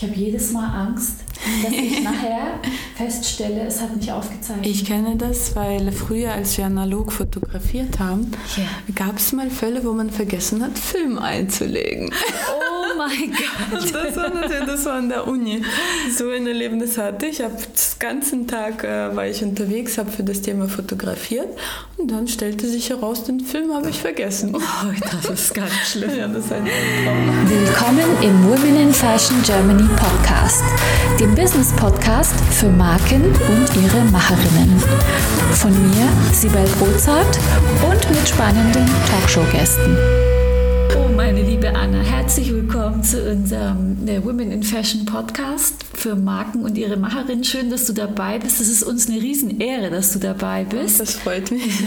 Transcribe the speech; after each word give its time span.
Ich 0.00 0.04
habe 0.04 0.14
jedes 0.14 0.52
Mal 0.52 0.68
Angst, 0.86 1.14
dass 1.64 1.72
ich 1.72 2.00
nachher 2.04 2.60
feststelle, 2.96 3.62
es 3.66 3.80
hat 3.80 3.96
mich 3.96 4.12
aufgezeichnet. 4.12 4.64
Ich 4.64 4.84
kenne 4.84 5.16
das, 5.16 5.56
weil 5.56 5.90
früher, 5.90 6.32
als 6.34 6.56
wir 6.56 6.66
analog 6.66 7.10
fotografiert 7.10 7.98
haben, 7.98 8.30
Ja. 8.56 8.94
gab 8.94 9.18
es 9.18 9.32
mal 9.32 9.50
Fälle, 9.50 9.84
wo 9.84 9.92
man 9.92 10.10
vergessen 10.10 10.62
hat, 10.62 10.78
Film 10.78 11.18
einzulegen. 11.18 12.10
Oh 12.12 12.67
mein 13.08 13.30
Gott. 13.70 13.94
Das 13.94 14.16
war 14.16 14.28
natürlich, 14.30 14.66
das 14.66 14.84
war 14.84 14.94
an 14.94 15.08
der 15.08 15.26
Uni. 15.26 15.62
So 16.16 16.30
ein 16.30 16.46
Erlebnis 16.46 16.98
hatte 16.98 17.26
ich. 17.26 17.40
Hab 17.40 17.56
den 17.56 17.98
ganzen 17.98 18.46
Tag 18.46 18.84
äh, 18.84 19.14
war 19.14 19.26
ich 19.26 19.42
unterwegs, 19.42 19.98
habe 19.98 20.10
für 20.10 20.22
das 20.22 20.40
Thema 20.42 20.68
fotografiert 20.68 21.48
und 21.96 22.10
dann 22.10 22.28
stellte 22.28 22.66
sich 22.66 22.90
heraus, 22.90 23.24
den 23.24 23.40
Film 23.40 23.72
habe 23.74 23.90
ich 23.90 24.00
vergessen. 24.00 24.54
Oh, 24.54 24.60
das 25.22 25.40
ist 25.40 25.54
ganz 25.54 25.72
schlimm. 25.90 26.10
Ja, 26.16 26.28
das 26.28 26.44
ist 26.44 26.52
ein 26.52 26.66
Traum. 26.66 27.48
Willkommen 27.48 28.22
im 28.22 28.48
Women 28.48 28.80
in 28.80 28.92
Fashion 28.92 29.40
Germany 29.42 29.88
Podcast, 29.96 30.62
dem 31.18 31.34
Business 31.34 31.72
Podcast 31.72 32.34
für 32.50 32.68
Marken 32.68 33.24
und 33.24 33.82
ihre 33.82 34.04
Macherinnen. 34.10 34.82
Von 35.52 35.72
mir, 35.72 36.08
Sibel 36.32 36.64
Rozart 36.80 37.38
und 37.90 38.10
mit 38.10 38.28
spannenden 38.28 38.86
Talkshow-Gästen. 39.10 39.96
Oh, 40.96 41.08
meine 41.14 41.42
liebe 41.42 41.74
Anna, 41.74 41.98
herzlich 42.00 42.52
willkommen 42.52 43.02
zu 43.02 43.30
unserem 43.30 44.06
äh, 44.06 44.24
Women 44.24 44.50
in 44.50 44.62
Fashion 44.62 45.04
Podcast 45.04 45.84
für 45.94 46.14
Marken 46.16 46.62
und 46.64 46.78
ihre 46.78 46.96
Macherinnen. 46.96 47.44
Schön, 47.44 47.70
dass 47.70 47.86
du 47.86 47.92
dabei 47.92 48.38
bist. 48.38 48.60
Es 48.60 48.68
ist 48.68 48.82
uns 48.82 49.08
eine 49.08 49.20
Riesenehre, 49.20 49.90
dass 49.90 50.12
du 50.12 50.18
dabei 50.18 50.64
bist. 50.64 51.00
Das 51.00 51.14
freut 51.14 51.50
mich. 51.50 51.64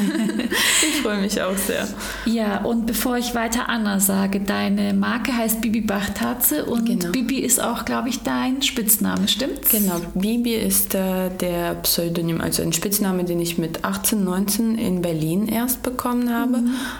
Ich 0.83 1.01
freue 1.01 1.21
mich 1.21 1.41
auch 1.41 1.55
sehr. 1.57 1.87
Ja, 2.25 2.63
und 2.63 2.85
bevor 2.85 3.17
ich 3.17 3.33
weiter 3.33 3.69
Anna 3.69 3.99
sage, 3.99 4.39
deine 4.39 4.93
Marke 4.93 5.35
heißt 5.35 5.61
Bibi 5.61 5.81
Bachtatze 5.81 6.65
und 6.65 6.85
Genau. 6.85 7.11
Bibi 7.11 7.39
ist 7.39 7.61
auch, 7.63 7.85
glaube 7.85 8.09
ich, 8.09 8.21
dein 8.21 8.61
Spitzname, 8.61 9.27
stimmt's? 9.27 9.69
Genau, 9.69 9.99
Bibi 10.13 10.53
ist 10.55 10.93
äh, 10.93 11.29
der 11.29 11.75
Pseudonym, 11.75 12.41
also 12.41 12.61
ein 12.61 12.73
Spitzname, 12.73 13.23
den 13.23 13.39
ich 13.39 13.57
mit 13.57 13.83
18, 13.83 14.23
19 14.23 14.75
in 14.77 15.01
Berlin 15.01 15.47
erst 15.47 15.81
bekommen 15.81 16.31
habe, 16.33 16.59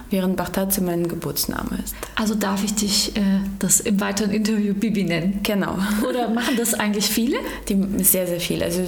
während 0.10 0.36
Bachtatze 0.38 0.82
mein 0.82 1.08
Geburtsname 1.08 1.80
ist. 1.84 1.91
Also 2.16 2.36
darf 2.36 2.64
ich 2.64 2.76
dich 2.76 3.16
äh, 3.16 3.22
das 3.60 3.80
im 3.80 4.00
weiteren 4.00 4.32
Interview 4.32 4.74
Bibi 4.74 5.04
nennen? 5.04 5.40
Genau. 5.44 5.78
Oder 6.08 6.30
machen 6.30 6.56
das 6.58 6.74
eigentlich 6.74 7.08
viele? 7.08 7.38
Die, 7.70 8.04
sehr, 8.04 8.28
sehr 8.28 8.40
viel. 8.40 8.62
Also 8.64 8.84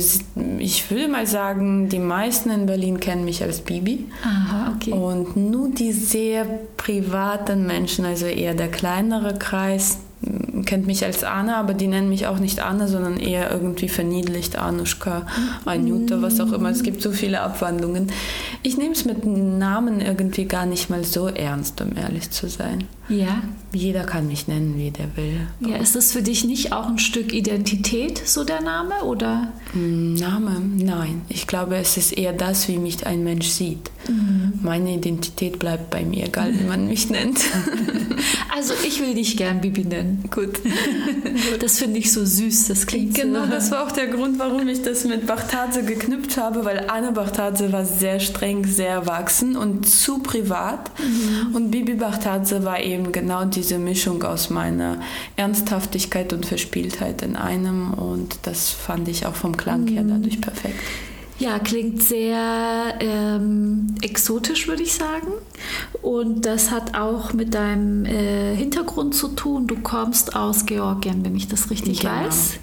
ich 0.59 0.92
würde 0.92 1.08
mal 1.08 1.26
sagen, 1.26 1.90
die 1.90 2.00
meisten 2.00 2.50
in 2.52 2.66
Berlin 2.66 3.00
kennen 3.00 3.26
mich 3.26 3.42
als 3.42 3.62
Bibi. 3.62 4.06
Aha, 4.24 4.74
okay. 4.76 4.92
Und 4.92 5.36
nur 5.36 5.70
die 5.70 5.92
sehr 5.94 6.46
privaten 6.78 7.66
Menschen, 7.66 8.06
also 8.06 8.26
eher 8.26 8.54
der 8.54 8.70
kleinere 8.70 9.38
Kreis, 9.38 10.00
kennt 10.66 10.88
mich 10.88 11.03
als 11.03 11.23
Anna, 11.23 11.58
aber 11.58 11.73
die 11.73 11.88
nennen 11.88 12.09
mich 12.09 12.28
auch 12.28 12.39
nicht 12.39 12.59
Anna, 12.59 12.88
sondern 12.88 13.17
eher 13.17 13.52
irgendwie 13.52 13.89
verniedlicht, 13.89 14.58
Anushka, 14.58 15.25
Anjuta, 15.66 16.22
was 16.22 16.39
auch 16.39 16.52
immer. 16.52 16.69
Es 16.69 16.83
gibt 16.83 17.02
so 17.02 17.11
viele 17.11 17.42
Abwandlungen. 17.42 18.11
Ich 18.61 18.78
nehme 18.78 18.94
es 18.94 19.06
mit 19.06 19.25
Namen 19.25 20.02
irgendwie 20.02 20.45
gar 20.45 20.66
nicht 20.66 20.89
mal 20.89 21.03
so 21.03 21.28
ernst, 21.28 21.81
um 21.81 21.95
ehrlich 21.97 22.31
zu 22.31 22.47
sein. 22.47 22.86
Ja. 23.09 23.41
Jeder 23.73 24.03
kann 24.03 24.28
mich 24.28 24.47
nennen, 24.47 24.78
wie 24.78 24.91
der 24.91 25.16
will. 25.17 25.47
Ja, 25.59 25.78
ist 25.78 25.95
das 25.95 26.11
für 26.11 26.22
dich 26.22 26.45
nicht 26.45 26.72
auch 26.72 26.88
ein 26.88 27.00
Stück 27.00 27.34
Identität, 27.34 28.22
so 28.25 28.44
der 28.44 28.61
Name? 28.61 29.03
Oder? 29.03 29.52
Name? 29.73 30.61
Nein. 30.78 31.22
Ich 31.28 31.47
glaube, 31.47 31.75
es 31.78 31.97
ist 31.97 32.14
eher 32.14 32.34
das, 32.34 32.67
wie 32.67 32.78
mich 32.78 33.06
ein 33.06 33.23
Mensch 33.23 33.47
sieht. 33.47 33.91
Meine 34.62 34.94
Identität 34.94 35.59
bleibt 35.59 35.90
bei 35.90 36.04
mir, 36.04 36.26
egal 36.26 36.54
wie 36.58 36.64
man 36.64 36.88
mich 36.88 37.09
nennt. 37.09 37.40
Also 38.56 38.73
ich 38.88 39.02
will 39.02 39.16
dich 39.16 39.36
gern 39.36 39.62
Bibi 39.62 39.84
nennen. 39.84 40.23
Gut. 40.32 40.59
Das 41.59 41.80
finde 41.80 42.00
ich 42.00 42.12
so 42.12 42.24
süß, 42.26 42.68
das 42.68 42.86
klingt 42.86 43.16
Genau, 43.16 43.46
so. 43.46 43.52
das 43.52 43.72
war 43.72 43.86
auch 43.86 43.92
der 43.92 44.08
Grund, 44.08 44.38
warum 44.40 44.68
ich 44.68 44.81
das 44.81 45.04
mit 45.06 45.26
Bachtadze 45.26 45.84
geknüpft 45.84 46.38
habe, 46.38 46.64
weil 46.64 46.86
Anne 46.88 47.12
Bachtadze 47.12 47.72
war 47.72 47.86
sehr 47.86 48.20
streng, 48.20 48.66
sehr 48.66 48.90
erwachsen 48.90 49.56
und 49.56 49.88
zu 49.88 50.19
privat. 50.19 50.92
Und 51.53 51.72
Bibi 51.72 51.96
Bachtadze 51.96 52.63
war 52.63 52.80
eben 52.81 53.12
genau 53.12 53.46
diese 53.46 53.80
Mischung 53.80 54.24
aus 54.24 54.50
meiner 54.50 55.00
Ernsthaftigkeit 55.36 56.31
und 56.34 56.46
Verspieltheit 56.46 57.22
in 57.24 57.36
einem. 57.36 57.94
Und 57.94 58.38
das 58.44 58.69
fand 58.69 59.08
ich 59.08 59.25
auch 59.25 59.36
vom 59.36 59.58
Klang 59.58 59.88
her 59.88 60.03
dadurch 60.08 60.40
perfekt. 60.40 60.80
Ja, 61.39 61.59
klingt 61.59 62.01
sehr 62.01 62.94
ähm, 62.99 63.95
exotisch, 64.01 64.67
würde 64.67 64.83
ich 64.83 64.94
sagen. 64.94 65.27
Und 66.01 66.45
das 66.45 66.71
hat 66.71 66.95
auch 66.95 67.33
mit 67.33 67.53
deinem 67.53 68.05
äh, 68.05 68.55
Hintergrund 68.55 69.16
zu 69.16 69.29
tun. 69.29 69.67
Du 69.67 69.75
kommst 69.77 70.35
aus 70.35 70.66
Georgien, 70.66 71.25
wenn 71.25 71.35
ich 71.35 71.47
das 71.47 71.69
richtig 71.69 72.01
Genau. 72.01 72.13
weiß. 72.13 72.59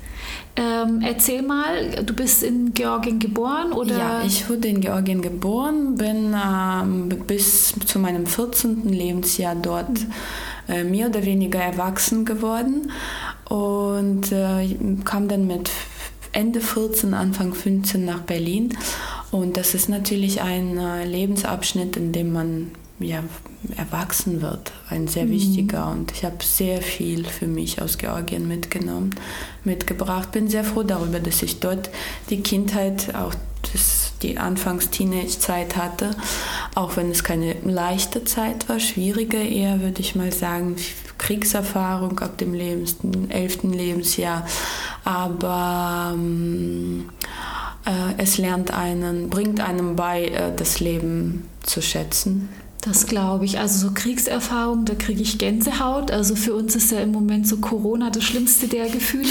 Ähm, 0.57 1.01
erzähl 1.03 1.43
mal, 1.43 2.05
du 2.05 2.13
bist 2.15 2.43
in 2.43 2.75
Georgien 2.75 3.19
geboren 3.19 3.73
oder? 3.73 3.97
Ja, 3.97 4.23
ich 4.25 4.49
wurde 4.51 4.69
in 4.69 4.81
Georgien 4.81 5.23
geboren, 5.23 5.95
bin 5.95 6.35
ähm, 6.35 7.09
bis 7.27 7.73
zu 7.87 7.99
meinem 7.99 8.27
14. 8.27 8.89
Lebensjahr 8.89 9.55
dort 9.55 9.99
äh, 10.69 10.85
mehr 10.85 11.09
oder 11.09 11.25
weniger 11.25 11.61
erwachsen 11.61 12.25
geworden 12.25 12.91
und 13.49 14.33
äh, 14.33 14.77
kam 15.05 15.29
dann 15.29 15.47
mit 15.47 15.71
Ende 16.33 16.61
14, 16.61 17.15
Anfang 17.15 17.55
15 17.55 18.05
nach 18.05 18.21
Berlin. 18.21 18.77
Und 19.31 19.57
das 19.57 19.75
ist 19.75 19.89
natürlich 19.89 20.43
ein 20.43 20.79
äh, 20.79 21.05
Lebensabschnitt, 21.05 21.97
in 21.97 22.13
dem 22.13 22.33
man 22.33 22.71
ja, 23.01 23.23
erwachsen 23.77 24.43
wird, 24.43 24.73
ein 24.89 25.09
sehr 25.09 25.29
wichtiger. 25.31 25.91
Und 25.91 26.13
ich 26.13 26.25
habe 26.25 26.37
sehr 26.43 26.83
viel 26.83 27.25
für 27.25 27.47
mich 27.47 27.81
aus 27.81 27.99
Georgien 27.99 28.47
mitgenommen, 28.47 29.15
mitgebracht. 29.65 30.33
Bin 30.33 30.49
sehr 30.49 30.65
froh 30.65 30.83
darüber, 30.83 31.21
dass 31.21 31.43
ich 31.43 31.61
dort 31.61 31.91
die 32.29 32.43
Kindheit, 32.43 33.15
auch 33.15 33.35
das, 33.73 34.13
die 34.23 34.39
Anfangs-Teenage-Zeit 34.39 35.77
hatte, 35.77 36.11
auch 36.75 36.97
wenn 36.97 37.11
es 37.11 37.25
keine 37.25 37.57
leichte 37.65 38.25
Zeit 38.25 38.69
war, 38.69 38.81
schwierige 38.81 39.39
eher, 39.39 39.81
würde 39.81 40.01
ich 40.01 40.15
mal 40.15 40.33
sagen. 40.33 40.77
Kriegserfahrung 41.21 42.19
ab 42.19 42.39
dem 42.39 42.55
Lebens, 42.55 42.97
11. 43.29 43.65
Lebensjahr. 43.65 44.47
Aber 45.05 46.13
ähm, 46.15 47.11
äh, 47.87 48.15
es 48.19 48.39
lernt 48.39 48.73
einen, 48.73 49.31
bringt 49.31 49.61
einem 49.61 49.97
bei, 49.97 50.25
äh, 50.25 50.53
das 50.57 50.81
Leben 50.81 51.49
zu 51.63 51.81
schätzen. 51.83 52.49
Das 52.83 53.07
glaube 53.07 53.45
ich. 53.45 53.59
Also 53.59 53.89
so 53.89 53.95
Kriegserfahrung, 53.95 54.87
da 54.87 54.95
kriege 54.95 55.21
ich 55.21 55.39
Gänsehaut. 55.39 56.11
Also 56.11 56.35
für 56.35 56.55
uns 56.55 56.75
ist 56.77 56.91
ja 56.91 57.01
im 57.01 57.13
Moment 57.13 57.47
so 57.47 57.59
Corona 57.59 58.11
das 58.11 58.25
schlimmste 58.25 58.69
der 58.69 58.89
Gefühle. 58.89 59.29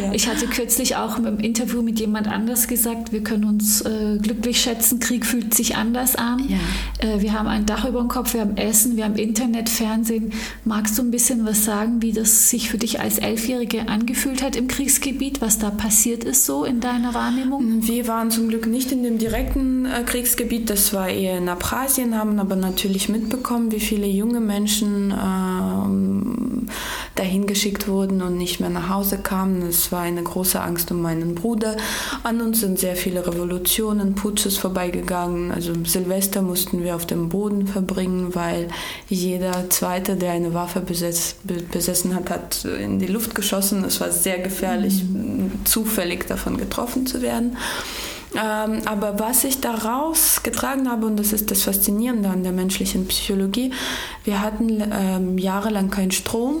Ja. 0.00 0.12
Ich 0.12 0.28
hatte 0.28 0.46
kürzlich 0.46 0.96
auch 0.96 1.18
im 1.18 1.38
Interview 1.38 1.82
mit 1.82 2.00
jemand 2.00 2.26
anders 2.26 2.68
gesagt, 2.68 3.12
wir 3.12 3.22
können 3.22 3.44
uns 3.44 3.80
äh, 3.82 4.18
glücklich 4.20 4.60
schätzen, 4.60 4.98
Krieg 4.98 5.24
fühlt 5.26 5.54
sich 5.54 5.76
anders 5.76 6.16
an. 6.16 6.42
Ja. 6.48 6.58
Äh, 7.06 7.20
wir 7.20 7.32
haben 7.32 7.46
ein 7.46 7.66
Dach 7.66 7.84
über 7.84 8.00
dem 8.00 8.08
Kopf, 8.08 8.34
wir 8.34 8.40
haben 8.40 8.56
Essen, 8.56 8.96
wir 8.96 9.04
haben 9.04 9.16
Internet, 9.16 9.68
Fernsehen. 9.68 10.32
Magst 10.64 10.98
du 10.98 11.02
ein 11.02 11.10
bisschen 11.10 11.44
was 11.44 11.64
sagen, 11.64 12.02
wie 12.02 12.12
das 12.12 12.50
sich 12.50 12.70
für 12.70 12.78
dich 12.78 13.00
als 13.00 13.18
Elfjährige 13.18 13.88
angefühlt 13.88 14.42
hat 14.42 14.56
im 14.56 14.68
Kriegsgebiet, 14.68 15.40
was 15.40 15.58
da 15.58 15.70
passiert 15.70 16.24
ist 16.24 16.46
so 16.46 16.64
in 16.64 16.80
deiner 16.80 17.14
Wahrnehmung? 17.14 17.86
Wir 17.86 18.08
waren 18.08 18.30
zum 18.30 18.48
Glück 18.48 18.66
nicht 18.66 18.90
in 18.90 19.02
dem 19.02 19.18
direkten 19.18 19.84
äh, 19.84 20.02
Kriegsgebiet, 20.04 20.70
das 20.70 20.92
war 20.92 21.08
eher 21.08 21.38
in 21.38 21.48
Abchasien, 21.48 22.16
haben 22.16 22.40
aber 22.40 22.56
natürlich 22.56 22.83
mitbekommen, 23.08 23.70
wie 23.72 23.80
viele 23.80 24.06
junge 24.06 24.40
Menschen 24.40 25.12
ähm, 25.12 26.68
dahin 27.14 27.46
geschickt 27.46 27.88
wurden 27.88 28.22
und 28.22 28.36
nicht 28.38 28.60
mehr 28.60 28.70
nach 28.70 28.88
Hause 28.88 29.18
kamen. 29.18 29.62
Es 29.62 29.92
war 29.92 30.00
eine 30.02 30.22
große 30.22 30.60
Angst 30.60 30.90
um 30.90 31.00
meinen 31.02 31.34
Bruder. 31.34 31.76
An 32.22 32.40
uns 32.40 32.60
sind 32.60 32.78
sehr 32.78 32.96
viele 32.96 33.26
Revolutionen, 33.26 34.14
Putsches 34.14 34.56
vorbeigegangen. 34.56 35.52
Also 35.52 35.72
Silvester 35.84 36.42
mussten 36.42 36.82
wir 36.82 36.96
auf 36.96 37.06
dem 37.06 37.28
Boden 37.28 37.66
verbringen, 37.66 38.34
weil 38.34 38.68
jeder 39.08 39.70
Zweite, 39.70 40.16
der 40.16 40.32
eine 40.32 40.54
Waffe 40.54 40.80
besetz, 40.80 41.36
be- 41.44 41.62
besessen 41.70 42.14
hat, 42.14 42.30
hat 42.30 42.64
in 42.64 42.98
die 42.98 43.06
Luft 43.06 43.34
geschossen. 43.34 43.84
Es 43.84 44.00
war 44.00 44.10
sehr 44.10 44.38
gefährlich, 44.38 45.04
zufällig 45.64 46.26
davon 46.26 46.56
getroffen 46.56 47.06
zu 47.06 47.22
werden. 47.22 47.56
Ähm, 48.34 48.82
aber 48.84 49.18
was 49.18 49.44
ich 49.44 49.60
daraus 49.60 50.42
getragen 50.42 50.90
habe, 50.90 51.06
und 51.06 51.16
das 51.18 51.32
ist 51.32 51.50
das 51.50 51.62
Faszinierende 51.62 52.28
an 52.28 52.42
der 52.42 52.52
menschlichen 52.52 53.06
Psychologie, 53.06 53.72
wir 54.24 54.40
hatten 54.40 54.82
ähm, 54.92 55.38
jahrelang 55.38 55.90
keinen 55.90 56.10
Strom, 56.10 56.56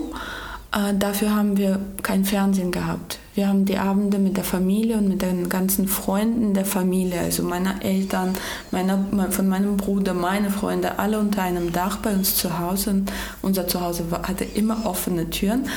äh, 0.72 0.94
dafür 0.94 1.34
haben 1.34 1.56
wir 1.56 1.80
kein 2.02 2.24
Fernsehen 2.24 2.70
gehabt. 2.70 3.18
Wir 3.34 3.48
haben 3.48 3.64
die 3.64 3.78
Abende 3.78 4.18
mit 4.18 4.36
der 4.36 4.44
Familie 4.44 4.96
und 4.98 5.08
mit 5.08 5.22
den 5.22 5.48
ganzen 5.48 5.88
Freunden 5.88 6.54
der 6.54 6.64
Familie, 6.64 7.18
also 7.20 7.42
meiner 7.42 7.82
Eltern, 7.82 8.34
meiner, 8.70 9.04
von 9.30 9.48
meinem 9.48 9.76
Bruder, 9.76 10.14
meine 10.14 10.50
Freunde, 10.50 11.00
alle 11.00 11.18
unter 11.18 11.42
einem 11.42 11.72
Dach 11.72 11.96
bei 11.96 12.12
uns 12.12 12.36
zu 12.36 12.60
Hause. 12.60 12.90
Und 12.90 13.12
unser 13.42 13.66
Zuhause 13.66 14.04
hatte 14.22 14.44
immer 14.44 14.86
offene 14.86 15.30
Türen 15.30 15.68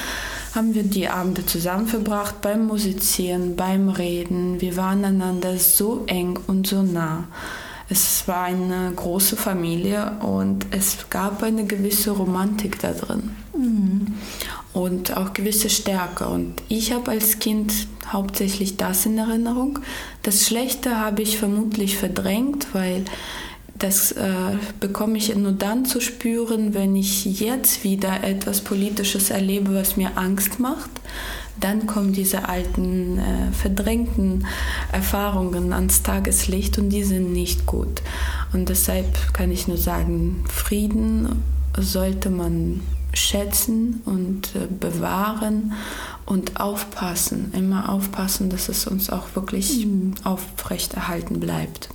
haben 0.58 0.74
wir 0.74 0.84
die 0.84 1.08
Abende 1.08 1.46
zusammen 1.46 1.86
verbracht 1.86 2.42
beim 2.42 2.66
Musizieren, 2.66 3.56
beim 3.56 3.90
Reden. 3.90 4.60
Wir 4.60 4.76
waren 4.76 5.06
einander 5.06 5.58
so 5.58 6.04
eng 6.08 6.40
und 6.48 6.66
so 6.66 6.82
nah. 6.82 7.26
Es 7.90 8.28
war 8.28 8.46
eine 8.46 8.92
große 8.96 9.36
Familie 9.38 10.14
und 10.22 10.66
es 10.72 11.10
gab 11.12 11.44
eine 11.44 11.66
gewisse 11.66 12.10
Romantik 12.10 12.80
da 12.80 12.92
drin. 12.92 13.36
und 14.74 15.16
auch 15.16 15.34
gewisse 15.34 15.70
Stärke. 15.70 16.28
Und 16.28 16.56
ich 16.70 16.92
habe 16.92 17.12
als 17.12 17.38
Kind 17.38 17.74
hauptsächlich 18.12 18.78
das 18.78 19.06
in 19.06 19.18
Erinnerung. 19.20 19.80
Das 20.24 20.48
Schlechte 20.48 21.00
habe 21.00 21.22
ich 21.22 21.38
vermutlich 21.38 21.98
verdrängt, 21.98 22.68
weil 22.74 23.06
das 23.80 24.12
äh, 24.12 24.58
bekomme 24.80 25.18
ich 25.18 25.36
nur 25.36 25.52
dann 25.52 25.86
zu 25.86 26.02
spüren, 26.02 26.74
wenn 26.74 26.96
ich 26.96 27.40
jetzt 27.40 27.84
wieder 27.84 28.24
etwas 28.24 28.62
Politisches 28.62 29.30
erlebe, 29.30 29.74
was 29.74 29.98
mir 29.98 30.18
Angst 30.18 30.60
macht. 30.60 30.90
Dann 31.60 31.88
kommen 31.88 32.14
diese 32.14 32.48
alten, 32.50 33.18
äh, 33.18 33.52
verdrängten 33.52 34.46
Erfahrungen 34.92 35.74
ans 35.74 36.04
Tageslicht 36.04 36.78
und 36.78 36.90
die 36.90 37.04
sind 37.04 37.34
nicht 37.34 37.66
gut. 37.66 38.02
Und 38.54 38.70
deshalb 38.70 39.34
kann 39.34 39.52
ich 39.52 39.68
nur 39.68 39.78
sagen, 39.78 40.44
Frieden 40.50 41.44
sollte 41.78 42.30
man 42.30 42.82
schätzen 43.14 44.02
und 44.06 44.56
äh, 44.56 44.68
bewahren 44.68 45.74
und 46.26 46.60
aufpassen, 46.60 47.52
immer 47.54 47.90
aufpassen, 47.90 48.50
dass 48.50 48.70
es 48.70 48.86
uns 48.86 49.10
auch 49.10 49.36
wirklich 49.36 49.86
mhm. 49.86 50.14
aufrechterhalten 50.24 51.40
bleibt. 51.40 51.90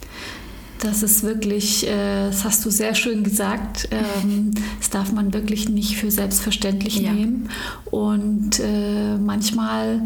Das 0.82 1.04
ist 1.04 1.22
wirklich, 1.22 1.86
äh, 1.86 2.26
das 2.26 2.44
hast 2.44 2.64
du 2.64 2.70
sehr 2.70 2.94
schön 2.96 3.22
gesagt, 3.22 3.88
ähm, 4.24 4.50
das 4.78 4.90
darf 4.90 5.12
man 5.12 5.32
wirklich 5.32 5.68
nicht 5.68 5.96
für 5.96 6.10
selbstverständlich 6.10 6.96
ja. 6.96 7.12
nehmen. 7.12 7.48
Und 7.84 8.58
äh, 8.58 9.16
manchmal, 9.16 10.02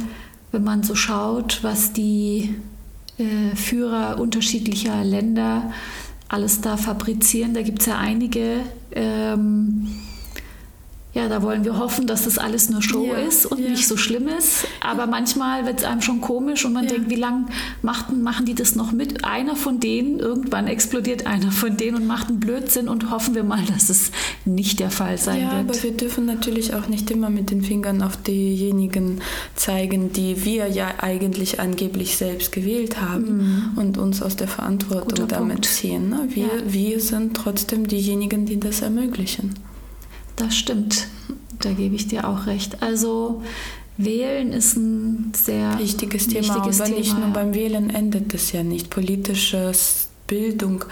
wenn 0.52 0.64
man 0.64 0.82
so 0.82 0.94
schaut, 0.94 1.60
was 1.62 1.94
die 1.94 2.54
äh, 3.16 3.56
Führer 3.56 4.20
unterschiedlicher 4.20 5.02
Länder 5.02 5.72
alles 6.28 6.60
da 6.60 6.76
fabrizieren, 6.76 7.54
da 7.54 7.62
gibt 7.62 7.80
es 7.80 7.86
ja 7.86 7.96
einige. 7.98 8.60
Ähm, 8.92 9.88
ja, 11.16 11.30
da 11.30 11.42
wollen 11.42 11.64
wir 11.64 11.78
hoffen, 11.78 12.06
dass 12.06 12.24
das 12.24 12.36
alles 12.36 12.68
nur 12.68 12.82
Show 12.82 13.06
ja, 13.06 13.14
ist 13.14 13.46
und 13.46 13.58
ja. 13.58 13.70
nicht 13.70 13.88
so 13.88 13.96
schlimm 13.96 14.28
ist. 14.28 14.66
Aber 14.80 15.06
manchmal 15.06 15.64
wird 15.64 15.78
es 15.78 15.84
einem 15.86 16.02
schon 16.02 16.20
komisch 16.20 16.66
und 16.66 16.74
man 16.74 16.84
ja. 16.84 16.90
denkt, 16.90 17.08
wie 17.08 17.14
lange 17.16 17.46
machen, 17.80 18.44
die 18.44 18.54
das 18.54 18.76
noch 18.76 18.92
mit? 18.92 19.24
Einer 19.24 19.56
von 19.56 19.80
denen, 19.80 20.18
irgendwann 20.18 20.66
explodiert 20.66 21.26
einer 21.26 21.50
von 21.50 21.78
denen 21.78 21.96
und 21.96 22.06
macht 22.06 22.28
einen 22.28 22.38
Blödsinn 22.38 22.86
und 22.86 23.10
hoffen 23.10 23.34
wir 23.34 23.44
mal, 23.44 23.62
dass 23.64 23.88
es 23.88 24.10
nicht 24.44 24.78
der 24.78 24.90
Fall 24.90 25.16
sein 25.16 25.40
ja, 25.40 25.52
wird. 25.52 25.70
Aber 25.70 25.82
wir 25.82 25.96
dürfen 25.96 26.26
natürlich 26.26 26.74
auch 26.74 26.86
nicht 26.86 27.10
immer 27.10 27.30
mit 27.30 27.50
den 27.50 27.62
Fingern 27.62 28.02
auf 28.02 28.18
diejenigen 28.18 29.22
zeigen, 29.54 30.12
die 30.12 30.44
wir 30.44 30.66
ja 30.68 30.96
eigentlich 30.98 31.60
angeblich 31.60 32.18
selbst 32.18 32.52
gewählt 32.52 33.00
haben 33.00 33.72
mhm. 33.72 33.78
und 33.78 33.96
uns 33.96 34.20
aus 34.20 34.36
der 34.36 34.48
Verantwortung 34.48 35.24
Guter 35.24 35.26
damit 35.26 35.62
Punkt. 35.62 35.64
ziehen. 35.64 36.10
Ne? 36.10 36.28
Wir, 36.28 36.50
wir 36.66 37.00
sind 37.00 37.34
trotzdem 37.34 37.88
diejenigen, 37.88 38.44
die 38.44 38.60
das 38.60 38.82
ermöglichen. 38.82 39.54
Das 40.36 40.56
stimmt. 40.56 41.08
Da 41.60 41.72
gebe 41.72 41.94
ich 41.94 42.06
dir 42.06 42.28
auch 42.28 42.46
recht. 42.46 42.82
Also 42.82 43.42
Wählen 43.96 44.52
ist 44.52 44.76
ein 44.76 45.32
sehr 45.34 45.78
wichtiges 45.78 46.28
Thema. 46.28 46.54
Wichtiges 46.54 46.80
Aber 46.80 46.90
Thema, 46.90 46.98
nicht 46.98 47.18
nur 47.18 47.28
beim 47.28 47.54
Wählen 47.54 47.90
endet 47.90 48.34
es 48.34 48.52
ja 48.52 48.62
nicht. 48.62 48.90
Politisches 48.90 50.08
Bildung, 50.26 50.84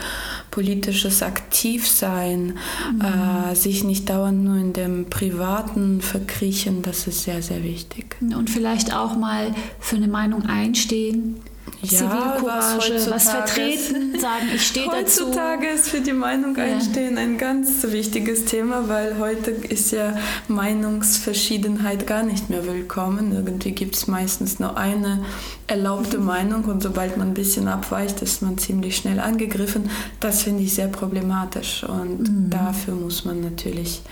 politisches 0.50 1.22
Aktivsein, 1.22 2.54
mhm. 2.92 3.00
äh, 3.00 3.54
sich 3.54 3.84
nicht 3.84 4.08
dauernd 4.08 4.44
nur 4.44 4.56
in 4.56 4.72
dem 4.72 5.10
Privaten 5.10 6.00
verkriechen, 6.00 6.82
das 6.82 7.06
ist 7.06 7.24
sehr, 7.24 7.42
sehr 7.42 7.64
wichtig. 7.64 8.16
Und 8.20 8.48
vielleicht 8.48 8.94
auch 8.94 9.16
mal 9.16 9.54
für 9.80 9.96
eine 9.96 10.08
Meinung 10.08 10.46
einstehen, 10.46 11.40
ja, 11.84 11.98
Zivilcourage, 11.98 13.10
was, 13.10 13.28
vertreten, 13.28 14.18
sagen, 14.18 14.48
ich 14.54 14.66
stehe 14.66 14.86
dazu. 14.86 15.26
Heutzutage 15.26 15.68
ist 15.68 15.88
für 15.88 16.00
die 16.00 16.12
Meinung 16.12 16.56
einstehen 16.56 17.18
ein 17.18 17.38
ganz 17.38 17.82
wichtiges 17.84 18.44
Thema, 18.44 18.88
weil 18.88 19.18
heute 19.18 19.50
ist 19.50 19.92
ja 19.92 20.16
Meinungsverschiedenheit 20.48 22.06
gar 22.06 22.22
nicht 22.22 22.50
mehr 22.50 22.66
willkommen. 22.66 23.32
Irgendwie 23.32 23.72
gibt 23.72 23.96
es 23.96 24.06
meistens 24.06 24.58
nur 24.58 24.76
eine 24.76 25.24
erlaubte 25.66 26.18
mhm. 26.18 26.24
Meinung 26.24 26.64
und 26.64 26.82
sobald 26.82 27.16
man 27.16 27.28
ein 27.28 27.34
bisschen 27.34 27.68
abweicht, 27.68 28.22
ist 28.22 28.42
man 28.42 28.58
ziemlich 28.58 28.96
schnell 28.96 29.20
angegriffen. 29.20 29.90
Das 30.20 30.42
finde 30.42 30.62
ich 30.62 30.74
sehr 30.74 30.88
problematisch 30.88 31.84
und 31.84 32.20
mhm. 32.20 32.50
dafür 32.50 32.94
muss 32.94 33.24
man 33.24 33.40
natürlich 33.40 34.02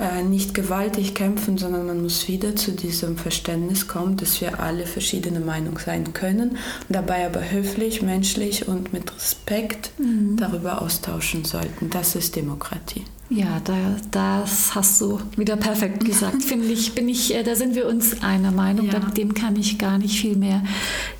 äh, 0.00 0.22
nicht 0.22 0.54
gewaltig 0.54 1.14
kämpfen, 1.14 1.58
sondern 1.58 1.86
man 1.86 2.02
muss 2.02 2.26
wieder 2.28 2.56
zu 2.56 2.72
diesem 2.72 3.16
Verständnis 3.16 3.86
kommen, 3.86 4.16
dass 4.16 4.40
wir 4.40 4.60
alle 4.60 4.86
verschiedene 4.86 5.40
Meinungen 5.40 5.78
sein 5.78 6.12
können, 6.12 6.58
dabei 6.88 7.26
aber 7.26 7.50
höflich, 7.50 8.02
menschlich 8.02 8.66
und 8.66 8.92
mit 8.92 9.14
Respekt 9.14 9.90
mhm. 9.98 10.36
darüber 10.36 10.82
austauschen 10.82 11.44
sollten. 11.44 11.90
Das 11.90 12.14
ist 12.16 12.36
Demokratie. 12.36 13.04
Ja, 13.30 13.60
da, 13.64 13.96
das 14.10 14.74
hast 14.74 15.00
du 15.00 15.20
wieder 15.36 15.56
perfekt 15.56 16.04
gesagt. 16.04 16.42
Finde 16.42 16.66
ich, 16.66 16.94
bin 16.94 17.08
ich, 17.08 17.34
äh, 17.34 17.42
da 17.42 17.54
sind 17.54 17.74
wir 17.74 17.86
uns 17.86 18.22
einer 18.22 18.50
Meinung. 18.50 18.86
Ja. 18.86 18.98
Dem 19.00 19.32
kann 19.34 19.56
ich 19.56 19.78
gar 19.78 19.98
nicht 19.98 20.20
viel 20.20 20.36
mehr 20.36 20.62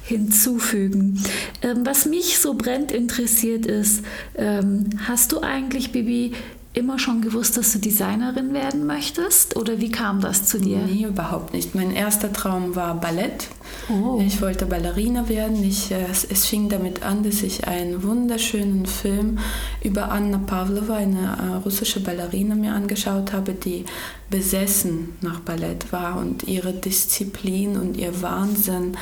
hinzufügen. 0.02 1.22
Ähm, 1.62 1.86
was 1.86 2.04
mich 2.06 2.38
so 2.38 2.54
brennt 2.54 2.92
interessiert 2.92 3.66
ist, 3.66 4.04
ähm, 4.36 4.90
hast 5.06 5.32
du 5.32 5.40
eigentlich, 5.40 5.92
Bibi, 5.92 6.32
immer 6.74 6.98
schon 6.98 7.22
gewusst, 7.22 7.56
dass 7.56 7.72
du 7.72 7.78
Designerin 7.78 8.52
werden 8.52 8.84
möchtest? 8.84 9.56
Oder 9.56 9.80
wie 9.80 9.90
kam 9.90 10.20
das 10.20 10.46
zu 10.46 10.58
dir? 10.58 10.78
Nee, 10.78 11.04
überhaupt 11.04 11.54
nicht. 11.54 11.74
Mein 11.74 11.92
erster 11.92 12.32
Traum 12.32 12.74
war 12.74 13.00
Ballett. 13.00 13.48
Oh. 13.88 14.20
Ich 14.20 14.42
wollte 14.42 14.66
Ballerina 14.66 15.28
werden. 15.28 15.62
Ich, 15.62 15.92
äh, 15.92 16.06
es 16.10 16.46
fing 16.46 16.68
damit 16.68 17.04
an, 17.04 17.22
dass 17.22 17.42
ich 17.42 17.68
einen 17.68 18.02
wunderschönen 18.02 18.86
Film 18.86 19.38
über 19.82 20.10
Anna 20.10 20.38
Pavlova, 20.38 20.96
eine 20.96 21.36
äh, 21.38 21.54
russische 21.64 22.00
Ballerina, 22.00 22.56
mir 22.56 22.72
angeschaut 22.72 23.32
habe, 23.32 23.52
die 23.52 23.84
besessen 24.30 25.10
nach 25.20 25.40
Ballett 25.40 25.92
war 25.92 26.16
und 26.18 26.44
ihre 26.44 26.72
Disziplin 26.72 27.76
und 27.76 27.96
ihr 27.96 28.22
Wahnsinn 28.22 28.96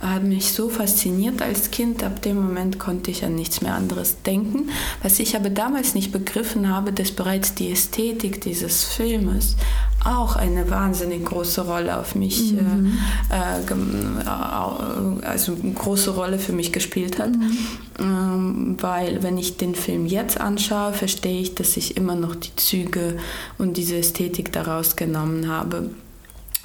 haben 0.00 0.28
mich 0.28 0.52
so 0.52 0.68
fasziniert 0.68 1.42
als 1.42 1.70
Kind. 1.70 2.02
Ab 2.02 2.22
dem 2.22 2.36
Moment 2.40 2.78
konnte 2.78 3.10
ich 3.10 3.24
an 3.24 3.34
nichts 3.34 3.60
mehr 3.60 3.74
anderes 3.74 4.22
denken. 4.22 4.70
Was 5.02 5.18
ich 5.18 5.36
aber 5.36 5.50
damals 5.50 5.94
nicht 5.94 6.12
begriffen 6.12 6.68
habe, 6.68 6.92
dass 6.92 7.12
bereits 7.12 7.54
die 7.54 7.70
Ästhetik 7.72 8.40
dieses 8.40 8.84
Filmes 8.84 9.56
auch 10.04 10.36
eine 10.36 10.70
wahnsinnig 10.70 11.24
große 11.24 11.62
Rolle 11.66 11.98
auf 11.98 12.14
mich, 12.14 12.52
mhm. 12.52 12.98
äh, 13.30 13.60
äh, 13.60 15.26
also 15.26 15.56
eine 15.60 15.72
große 15.72 16.10
Rolle 16.10 16.38
für 16.38 16.52
mich 16.52 16.72
gespielt 16.72 17.18
hat. 17.18 17.36
Mhm. 17.36 17.58
Ähm, 17.98 18.76
weil 18.80 19.24
wenn 19.24 19.38
ich 19.38 19.56
den 19.56 19.74
Film 19.74 20.06
jetzt 20.06 20.40
anschaue, 20.40 20.92
verstehe 20.92 21.40
ich, 21.40 21.56
dass 21.56 21.76
ich 21.76 21.96
immer 21.96 22.14
noch 22.14 22.36
die 22.36 22.54
Züge 22.54 23.16
und 23.58 23.76
diese 23.76 23.96
Ästhetik 23.96 24.52
daraus 24.52 24.67
genommen 24.96 25.48
habe. 25.48 25.90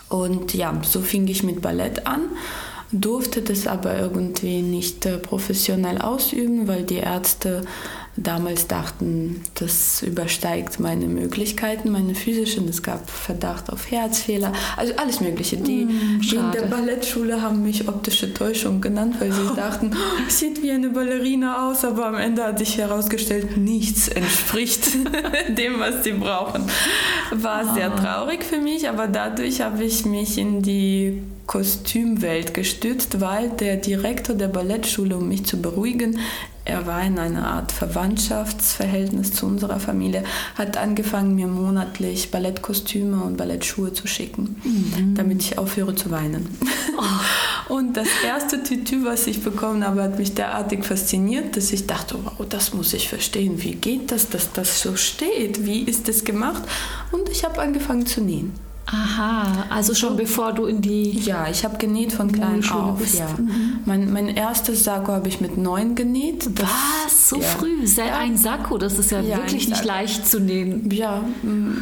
Und 0.09 0.53
ja, 0.53 0.79
so 0.83 1.01
fing 1.01 1.27
ich 1.27 1.44
mit 1.44 1.61
Ballett 1.61 2.05
an 2.05 2.21
durfte 2.94 3.41
das 3.41 3.67
aber 3.67 3.97
irgendwie 3.97 4.61
nicht 4.61 5.06
äh, 5.06 5.18
professionell 5.18 5.97
ausüben, 5.99 6.68
weil 6.68 6.83
die 6.83 6.97
Ärzte 6.97 7.63
damals 8.15 8.67
dachten, 8.67 9.41
das 9.55 10.03
übersteigt 10.03 10.79
meine 10.79 11.07
Möglichkeiten, 11.07 11.91
meine 11.91 12.13
physischen. 12.13 12.67
Es 12.69 12.83
gab 12.83 13.09
Verdacht 13.09 13.71
auf 13.71 13.89
Herzfehler, 13.89 14.53
also 14.77 14.93
alles 14.97 15.19
Mögliche. 15.19 15.57
Die, 15.57 15.85
mm, 15.85 16.21
die 16.21 16.35
in 16.35 16.51
der 16.51 16.63
Ballettschule 16.63 17.41
haben 17.41 17.63
mich 17.63 17.87
optische 17.87 18.33
Täuschung 18.33 18.81
genannt, 18.81 19.15
weil 19.19 19.31
sie 19.31 19.47
dachten, 19.55 19.91
oh, 19.93 20.29
sieht 20.29 20.61
wie 20.61 20.71
eine 20.71 20.89
Ballerina 20.89 21.69
aus, 21.69 21.83
aber 21.83 22.05
am 22.05 22.15
Ende 22.15 22.43
hat 22.43 22.59
sich 22.59 22.77
herausgestellt, 22.77 23.57
nichts 23.57 24.07
entspricht 24.07 24.89
dem, 25.57 25.79
was 25.79 26.03
sie 26.03 26.13
brauchen. 26.13 26.63
War 27.31 27.73
sehr 27.73 27.91
ah. 27.91 27.99
traurig 27.99 28.43
für 28.43 28.59
mich, 28.59 28.87
aber 28.87 29.07
dadurch 29.07 29.61
habe 29.61 29.83
ich 29.83 30.05
mich 30.05 30.37
in 30.37 30.61
die 30.61 31.23
Kostümwelt 31.47 32.53
gestützt, 32.53 33.19
weil 33.19 33.49
der 33.49 33.77
Direktor 33.77 34.35
der 34.35 34.47
Ballettschule, 34.47 35.17
um 35.17 35.27
mich 35.27 35.45
zu 35.45 35.61
beruhigen, 35.61 36.19
er 36.65 36.87
war 36.87 37.03
in 37.03 37.19
einer 37.19 37.45
Art 37.45 37.71
Verwandtschaftsverhältnis 37.71 39.33
zu 39.33 39.45
unserer 39.45 39.79
Familie, 39.79 40.23
hat 40.55 40.77
angefangen, 40.77 41.35
mir 41.35 41.47
monatlich 41.47 42.31
Ballettkostüme 42.31 43.21
und 43.23 43.37
Ballettschuhe 43.37 43.91
zu 43.91 44.07
schicken, 44.07 44.61
mhm. 44.63 45.15
damit 45.15 45.41
ich 45.41 45.57
aufhöre 45.57 45.95
zu 45.95 46.11
weinen. 46.11 46.47
Oh. 46.97 47.03
Und 47.69 47.95
das 47.95 48.09
erste 48.25 48.61
Tütü, 48.61 49.05
was 49.05 49.25
ich 49.25 49.41
bekommen 49.41 49.85
habe, 49.85 50.03
hat 50.03 50.19
mich 50.19 50.33
derartig 50.33 50.83
fasziniert, 50.83 51.55
dass 51.55 51.71
ich 51.71 51.87
dachte, 51.87 52.17
wow, 52.21 52.45
das 52.47 52.73
muss 52.73 52.93
ich 52.93 53.07
verstehen. 53.07 53.63
Wie 53.63 53.75
geht 53.75 54.11
das, 54.11 54.29
dass 54.29 54.51
das 54.51 54.81
so 54.81 54.97
steht? 54.97 55.65
Wie 55.65 55.83
ist 55.83 56.07
das 56.07 56.25
gemacht? 56.25 56.63
Und 57.11 57.29
ich 57.29 57.45
habe 57.45 57.61
angefangen 57.61 58.05
zu 58.05 58.21
nähen. 58.21 58.53
Aha, 58.85 59.66
also 59.69 59.95
schon 59.95 60.18
bevor 60.18 60.52
du 60.52 60.66
in 60.66 60.81
die. 60.81 61.11
Ja, 61.19 61.47
ich 61.49 61.63
habe 61.63 61.78
genäht 61.78 62.11
von 62.11 62.31
klein 62.31 62.63
auf. 62.69 62.99
Bist. 62.99 63.16
Ja. 63.18 63.28
Mhm. 63.37 63.80
Mein, 63.85 64.11
mein 64.11 64.28
erstes 64.28 64.83
Sakko 64.83 65.13
habe 65.13 65.30
ich 65.30 65.40
mit 65.40 65.57
neun 65.57 65.95
genäht. 65.95 66.49
Das, 66.59 66.69
Was? 66.69 67.30
So 67.30 67.37
ja. 67.37 67.44
früh? 67.44 67.87
Sehr 67.87 68.07
ja. 68.07 68.18
Ein 68.18 68.35
Sakko, 68.35 68.78
das 68.78 68.99
ist 68.99 69.11
ja, 69.11 69.21
ja 69.21 69.37
wirklich 69.37 69.69
nicht 69.69 69.85
leicht 69.85 70.28
zu 70.28 70.40
nähen. 70.40 70.92
Ja, 70.92 71.23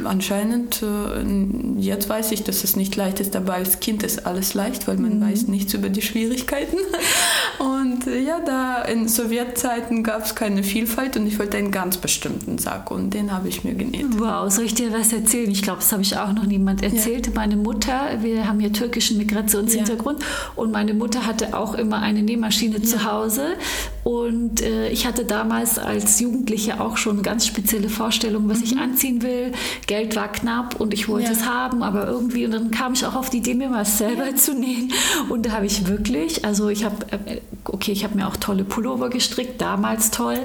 anscheinend. 0.04 0.84
Äh, 0.84 1.82
jetzt 1.82 2.08
weiß 2.08 2.32
ich, 2.34 2.44
dass 2.44 2.64
es 2.64 2.76
nicht 2.76 2.96
leicht 2.96 3.20
ist, 3.20 3.36
aber 3.36 3.56
als 3.56 3.80
Kind 3.80 4.04
ist 4.04 4.28
alles 4.28 4.54
leicht, 4.54 4.88
weil 4.88 4.98
man 4.98 5.20
mhm. 5.20 5.32
weiß 5.32 5.48
nichts 5.48 5.74
über 5.74 5.90
die 5.90 6.04
Schwierigkeiten. 6.04 6.78
Und 7.60 8.06
äh, 8.06 8.22
ja, 8.22 8.40
da 8.46 8.84
in 8.84 9.08
Sowjetzeiten 9.08 10.04
gab 10.04 10.26
es 10.26 10.36
keine 10.36 10.64
Vielfalt 10.64 11.18
und 11.18 11.28
ich 11.28 11.38
wollte 11.38 11.58
einen 11.58 11.72
ganz 11.72 11.98
bestimmten 11.98 12.58
Sakko 12.58 12.96
und 12.96 13.14
den 13.14 13.32
habe 13.32 13.50
ich 13.50 13.64
mir 13.64 13.76
genäht. 13.76 14.06
Wow, 14.18 14.52
soll 14.52 14.66
ich 14.66 14.74
dir 14.74 14.92
was 14.94 15.14
erzählen? 15.14 15.50
Ich 15.52 15.62
glaube, 15.62 15.80
das 15.80 15.92
habe 15.92 16.02
ich 16.02 16.18
auch 16.18 16.34
noch 16.34 16.46
niemand 16.46 16.82
erzählt 16.82 16.91
erzählte, 16.92 17.30
ja. 17.32 17.36
meine 17.36 17.56
Mutter, 17.56 18.18
wir 18.22 18.48
haben 18.48 18.60
ja 18.60 18.70
türkischen 18.70 19.18
Migrationshintergrund 19.18 20.22
ja. 20.22 20.28
und 20.56 20.72
meine 20.72 20.94
Mutter 20.94 21.26
hatte 21.26 21.58
auch 21.58 21.74
immer 21.74 22.00
eine 22.00 22.22
Nähmaschine 22.22 22.78
ja. 22.78 22.84
zu 22.84 23.04
Hause 23.04 23.56
und 24.04 24.62
äh, 24.62 24.90
ich 24.90 25.06
hatte 25.06 25.26
damals 25.26 25.78
als 25.78 26.20
Jugendliche 26.20 26.82
auch 26.82 26.98
schon 26.98 27.22
ganz 27.22 27.46
spezielle 27.46 27.90
Vorstellungen, 27.90 28.50
was 28.50 28.60
mhm. 28.60 28.64
ich 28.64 28.78
anziehen 28.78 29.22
will. 29.22 29.52
Geld 29.88 30.16
war 30.16 30.32
knapp 30.32 30.80
und 30.80 30.94
ich 30.94 31.08
wollte 31.08 31.32
es 31.32 31.46
haben, 31.46 31.84
aber 31.84 32.08
irgendwie 32.08 32.46
und 32.46 32.52
dann 32.52 32.72
kam 32.72 32.94
ich 32.94 33.06
auch 33.06 33.16
auf 33.16 33.30
die 33.30 33.38
Idee, 33.38 33.54
mir 33.54 33.70
mal 33.70 33.86
selber 33.86 34.36
zu 34.36 34.54
nähen 34.54 34.92
und 35.30 35.46
da 35.46 35.52
habe 35.52 35.66
ich 35.66 35.88
wirklich, 35.88 36.46
also 36.46 36.70
ich 36.70 36.84
habe, 36.84 36.98
äh, 37.12 37.42
okay, 37.66 37.92
ich 37.92 38.04
habe 38.04 38.16
mir 38.16 38.28
auch 38.28 38.38
tolle 38.38 38.64
Pullover 38.64 39.10
gestrickt, 39.10 39.62
damals 39.62 40.12
toll 40.12 40.40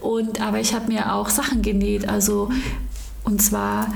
und 0.00 0.40
aber 0.40 0.60
ich 0.60 0.74
habe 0.74 0.92
mir 0.92 1.14
auch 1.14 1.28
Sachen 1.28 1.62
genäht, 1.62 2.08
also 2.08 2.50
und 3.24 3.42
zwar 3.42 3.88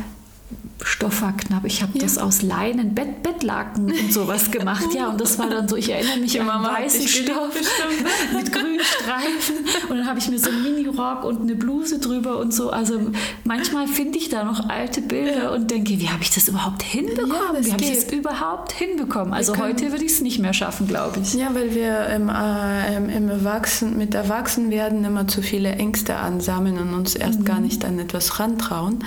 Stoff 0.82 1.22
war 1.22 1.36
knapp. 1.36 1.64
Ich 1.64 1.82
habe 1.82 1.92
ja. 1.94 2.04
das 2.04 2.18
aus 2.18 2.42
Leinen, 2.42 2.94
Bett, 2.94 3.22
Bettlaken 3.22 3.92
und 3.92 4.12
sowas 4.12 4.50
gemacht. 4.50 4.86
Ja, 4.94 5.08
und 5.08 5.20
das 5.20 5.38
war 5.38 5.48
dann 5.48 5.68
so, 5.68 5.76
ich 5.76 5.90
erinnere 5.90 6.18
mich 6.18 6.40
an 6.40 6.46
weißen 6.46 7.06
Stoff 7.06 7.54
mit 8.34 8.52
grünen 8.52 8.80
Streifen. 8.80 9.56
Und 9.88 9.98
dann 9.98 10.06
habe 10.06 10.18
ich 10.18 10.28
mir 10.28 10.38
so 10.38 10.50
einen 10.50 10.62
Mini-Rock 10.62 11.24
und 11.24 11.42
eine 11.42 11.54
Bluse 11.54 11.98
drüber 11.98 12.38
und 12.38 12.54
so. 12.54 12.70
Also 12.70 12.98
manchmal 13.44 13.88
finde 13.88 14.18
ich 14.18 14.30
da 14.30 14.44
noch 14.44 14.68
alte 14.68 15.02
Bilder 15.02 15.52
und 15.52 15.70
denke, 15.70 16.00
wie 16.00 16.08
habe 16.08 16.22
ich 16.22 16.30
das 16.30 16.48
überhaupt 16.48 16.82
hinbekommen? 16.82 17.30
Ja, 17.30 17.64
wie 17.64 17.72
habe 17.72 17.84
ich 17.84 17.92
das 17.92 18.12
überhaupt 18.12 18.72
hinbekommen? 18.72 19.34
Also 19.34 19.58
heute 19.58 19.92
würde 19.92 20.04
ich 20.04 20.12
es 20.12 20.20
nicht 20.22 20.38
mehr 20.38 20.54
schaffen, 20.54 20.86
glaube 20.86 21.20
ich. 21.20 21.34
Ja, 21.34 21.54
weil 21.54 21.74
wir 21.74 22.06
im, 22.06 22.28
äh, 22.30 22.96
im 22.96 23.28
Erwachsen, 23.28 23.98
mit 23.98 24.14
Erwachsenwerden 24.14 25.04
immer 25.04 25.28
zu 25.28 25.42
viele 25.42 25.72
Ängste 25.72 26.16
ansammeln 26.16 26.78
und 26.78 26.94
uns 26.94 27.14
erst 27.14 27.40
mhm. 27.40 27.44
gar 27.44 27.60
nicht 27.60 27.84
an 27.84 27.98
etwas 27.98 28.40
rantrauen. 28.40 29.04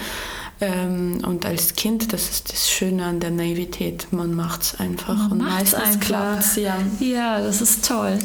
Ähm, 0.62 1.22
und 1.26 1.46
als 1.46 1.76
Kind, 1.76 2.14
das 2.14 2.30
ist 2.30 2.54
das 2.54 2.70
Schöne 2.70 3.06
an 3.06 3.20
der 3.20 3.32
Naivität, 3.32 4.08
man 4.12 4.34
macht 4.34 4.62
es 4.62 4.80
einfach 4.80 5.30
man 5.30 5.32
und 5.32 5.38
meistens 5.40 6.00
klappt 6.00 6.56
ja. 6.58 6.78
ja, 7.00 7.42
das 7.42 7.62
ist 7.62 7.88
toll. 7.88 8.20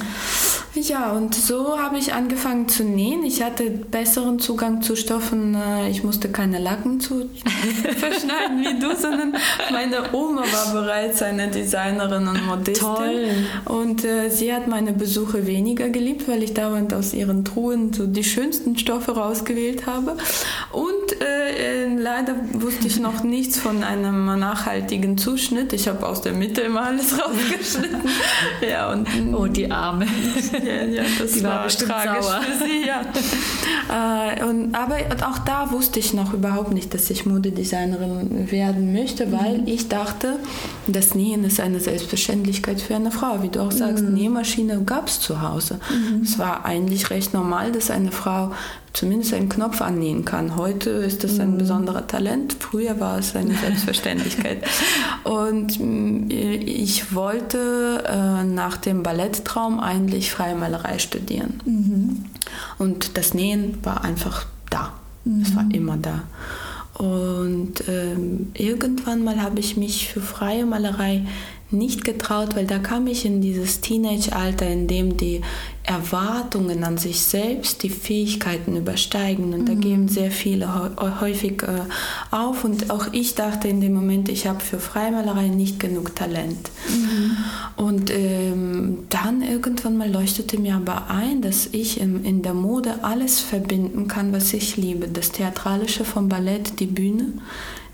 Ja, 0.74 1.12
und 1.12 1.34
so 1.34 1.78
habe 1.78 1.98
ich 1.98 2.12
angefangen 2.12 2.68
zu 2.68 2.84
nähen. 2.84 3.24
Ich 3.24 3.42
hatte 3.42 3.70
besseren 3.70 4.38
Zugang 4.38 4.82
zu 4.82 4.94
Stoffen. 4.94 5.54
Äh, 5.54 5.90
ich 5.90 6.04
musste 6.04 6.28
keine 6.28 6.58
Lacken 6.58 7.00
zu 7.00 7.28
verschneiden 7.96 8.60
wie 8.60 8.78
du, 8.78 8.94
sondern 8.94 9.34
meine 9.72 10.12
Oma 10.12 10.42
war 10.42 10.72
bereits 10.72 11.22
eine 11.22 11.48
Designerin 11.48 12.28
und 12.28 12.46
Modistin. 12.46 12.86
Toll. 12.86 13.28
Und 13.64 14.04
äh, 14.04 14.28
sie 14.28 14.52
hat 14.52 14.68
meine 14.68 14.92
Besuche 14.92 15.46
weniger 15.46 15.88
geliebt, 15.88 16.28
weil 16.28 16.42
ich 16.42 16.54
dauernd 16.54 16.94
aus 16.94 17.12
ihren 17.12 17.44
Truhen 17.44 17.92
so 17.92 18.06
die 18.06 18.24
schönsten 18.24 18.78
Stoffe 18.78 19.12
rausgewählt 19.12 19.86
habe. 19.86 20.16
Und 20.72 20.97
leider 21.98 22.34
wusste 22.52 22.86
ich 22.86 22.98
noch 22.98 23.22
nichts 23.22 23.58
von 23.58 23.82
einem 23.82 24.26
nachhaltigen 24.38 25.18
Zuschnitt. 25.18 25.72
Ich 25.72 25.88
habe 25.88 26.06
aus 26.06 26.22
der 26.22 26.32
Mitte 26.32 26.62
immer 26.62 26.82
alles 26.82 27.18
rausgeschnitten. 27.18 28.00
ja, 28.68 28.92
und, 28.92 29.06
oh, 29.34 29.46
die 29.46 29.70
Arme. 29.70 30.06
Ja, 30.64 30.84
ja, 30.84 31.02
das 31.18 31.32
die 31.32 31.42
war, 31.42 31.64
war 31.64 31.68
tragisch 31.68 32.26
sauer. 32.26 32.40
für 32.40 32.64
sie, 32.64 32.86
ja. 32.86 33.02
Äh, 33.90 34.44
und, 34.44 34.74
aber 34.74 34.96
auch 35.26 35.38
da 35.38 35.70
wusste 35.70 35.98
ich 35.98 36.14
noch 36.14 36.32
überhaupt 36.32 36.72
nicht, 36.72 36.94
dass 36.94 37.10
ich 37.10 37.26
Modedesignerin 37.26 38.50
werden 38.50 38.92
möchte, 38.92 39.32
weil 39.32 39.58
mhm. 39.58 39.66
ich 39.66 39.88
dachte, 39.88 40.38
das 40.86 41.14
Nähen 41.14 41.44
ist 41.44 41.60
eine 41.60 41.80
Selbstverständlichkeit 41.80 42.80
für 42.80 42.96
eine 42.96 43.10
Frau. 43.10 43.42
Wie 43.42 43.48
du 43.48 43.60
auch 43.60 43.72
sagst, 43.72 44.04
mhm. 44.04 44.14
Nähmaschine 44.14 44.82
gab 44.84 45.08
es 45.08 45.20
zu 45.20 45.42
Hause. 45.42 45.80
Mhm. 45.90 46.22
Es 46.22 46.38
war 46.38 46.64
eigentlich 46.64 47.10
recht 47.10 47.34
normal, 47.34 47.72
dass 47.72 47.90
eine 47.90 48.12
Frau 48.12 48.52
zumindest 48.98 49.32
einen 49.32 49.48
Knopf 49.48 49.80
annähen 49.80 50.24
kann. 50.24 50.56
Heute 50.56 50.90
ist 50.90 51.22
das 51.22 51.38
ein 51.38 51.52
mhm. 51.52 51.58
besonderer 51.58 52.08
Talent. 52.08 52.56
Früher 52.58 52.98
war 52.98 53.18
es 53.18 53.36
eine 53.36 53.54
Selbstverständlichkeit. 53.62 54.64
Und 55.22 55.78
mm, 55.78 56.28
ich 56.30 57.14
wollte 57.14 58.02
äh, 58.08 58.44
nach 58.44 58.76
dem 58.76 59.04
Balletttraum 59.04 59.78
eigentlich 59.78 60.32
freie 60.32 60.56
Malerei 60.56 60.98
studieren. 60.98 61.60
Mhm. 61.64 62.24
Und 62.78 63.16
das 63.16 63.34
Nähen 63.34 63.78
war 63.84 64.02
einfach 64.02 64.46
da. 64.68 64.92
Mhm. 65.24 65.42
Es 65.42 65.54
war 65.54 65.64
immer 65.72 65.96
da. 65.96 66.24
Und 66.94 67.84
ähm, 67.86 68.50
irgendwann 68.54 69.22
mal 69.22 69.40
habe 69.40 69.60
ich 69.60 69.76
mich 69.76 70.08
für 70.08 70.20
freie 70.20 70.66
Malerei 70.66 71.24
nicht 71.70 72.04
getraut, 72.04 72.56
weil 72.56 72.66
da 72.66 72.78
kam 72.78 73.06
ich 73.06 73.26
in 73.26 73.40
dieses 73.40 73.80
Teenage-Alter, 73.80 74.66
in 74.66 74.86
dem 74.86 75.16
die 75.18 75.42
Erwartungen 75.82 76.84
an 76.84 76.98
sich 76.98 77.20
selbst 77.20 77.82
die 77.82 77.88
Fähigkeiten 77.88 78.76
übersteigen 78.76 79.54
und 79.54 79.60
mhm. 79.60 79.66
da 79.66 79.74
geben 79.74 80.08
sehr 80.08 80.30
viele 80.30 80.68
häufig 81.20 81.62
äh, 81.62 81.80
auf 82.30 82.64
und 82.64 82.90
auch 82.90 83.08
ich 83.12 83.34
dachte 83.34 83.68
in 83.68 83.80
dem 83.80 83.94
Moment, 83.94 84.28
ich 84.28 84.46
habe 84.46 84.60
für 84.60 84.80
Freimalerei 84.80 85.48
nicht 85.48 85.80
genug 85.80 86.14
Talent. 86.14 86.70
Mhm. 86.88 87.36
Und 87.76 88.10
ähm, 88.10 88.98
dann 89.08 89.42
irgendwann 89.42 89.96
mal 89.96 90.10
leuchtete 90.10 90.58
mir 90.58 90.74
aber 90.74 91.10
ein, 91.10 91.40
dass 91.40 91.68
ich 91.72 92.00
in, 92.00 92.22
in 92.22 92.42
der 92.42 92.54
Mode 92.54 93.02
alles 93.02 93.40
verbinden 93.40 94.08
kann, 94.08 94.32
was 94.32 94.52
ich 94.52 94.76
liebe. 94.76 95.08
Das 95.08 95.32
Theatralische 95.32 96.04
vom 96.04 96.28
Ballett, 96.28 96.80
die 96.80 96.86
Bühne, 96.86 97.32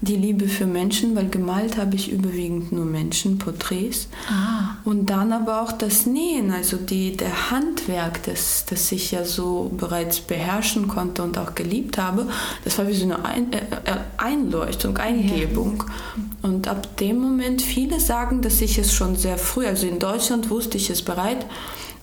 die 0.01 0.17
Liebe 0.17 0.49
für 0.49 0.67
Menschen, 0.67 1.17
weil 1.17 1.29
gemalt 1.29 1.77
habe 1.77 1.97
ich 1.97 2.13
überwiegend 2.13 2.73
nur 2.73 2.85
Menschen, 2.85 3.39
Porträts. 3.39 4.09
Ah. 4.29 4.77
Und 4.85 5.11
dann 5.11 5.33
aber 5.33 5.63
auch 5.63 5.73
das 5.73 6.07
Nähen, 6.07 6.51
also 6.51 6.77
die, 6.77 7.17
der 7.17 7.51
Handwerk, 7.51 8.23
das, 8.25 8.67
das 8.69 8.93
ich 8.93 9.13
ja 9.13 9.25
so 9.25 9.71
bereits 9.77 10.21
beherrschen 10.21 10.89
konnte 10.89 11.23
und 11.23 11.39
auch 11.39 11.55
geliebt 11.55 11.99
habe, 11.99 12.29
das 12.65 12.79
war 12.79 12.87
wie 12.89 12.95
so 12.95 13.05
eine 13.05 13.25
Ein, 13.25 13.53
äh, 13.53 13.59
äh 13.59 13.97
Einleuchtung, 14.17 14.97
Eingebung. 14.99 15.85
Ja. 15.87 16.49
Und 16.51 16.69
ab 16.69 16.97
dem 16.99 17.21
Moment, 17.21 17.63
viele 17.63 18.01
sagen, 18.01 18.43
dass 18.43 18.61
ich 18.61 18.79
es 18.79 18.93
schon 18.93 19.17
sehr 19.17 19.39
früh, 19.39 19.67
also 19.67 19.87
in 19.87 19.99
Deutschland 19.99 20.51
wusste 20.51 20.77
ich 20.77 20.91
es 20.91 21.03
bereit. 21.03 21.47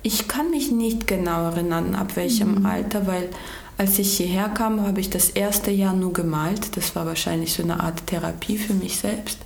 Ich 0.04 0.28
kann 0.28 0.50
mich 0.50 0.72
nicht 0.72 1.06
genau 1.06 1.44
erinnern, 1.44 1.94
ab 1.94 2.16
welchem 2.16 2.60
mhm. 2.60 2.66
Alter, 2.66 3.06
weil 3.06 3.30
als 3.82 3.98
ich 3.98 4.18
hierher 4.18 4.48
kam, 4.50 4.86
habe 4.86 5.02
ich 5.02 5.10
das 5.10 5.32
erste 5.32 5.72
Jahr 5.72 5.94
nur 5.94 6.14
gemalt. 6.14 6.78
Das 6.78 6.96
war 6.96 7.08
wahrscheinlich 7.08 7.52
so 7.52 7.64
eine 7.64 7.80
Art 7.80 8.06
Therapie 8.06 8.60
für 8.60 8.76
mich 8.76 8.98
selbst. 8.98 9.40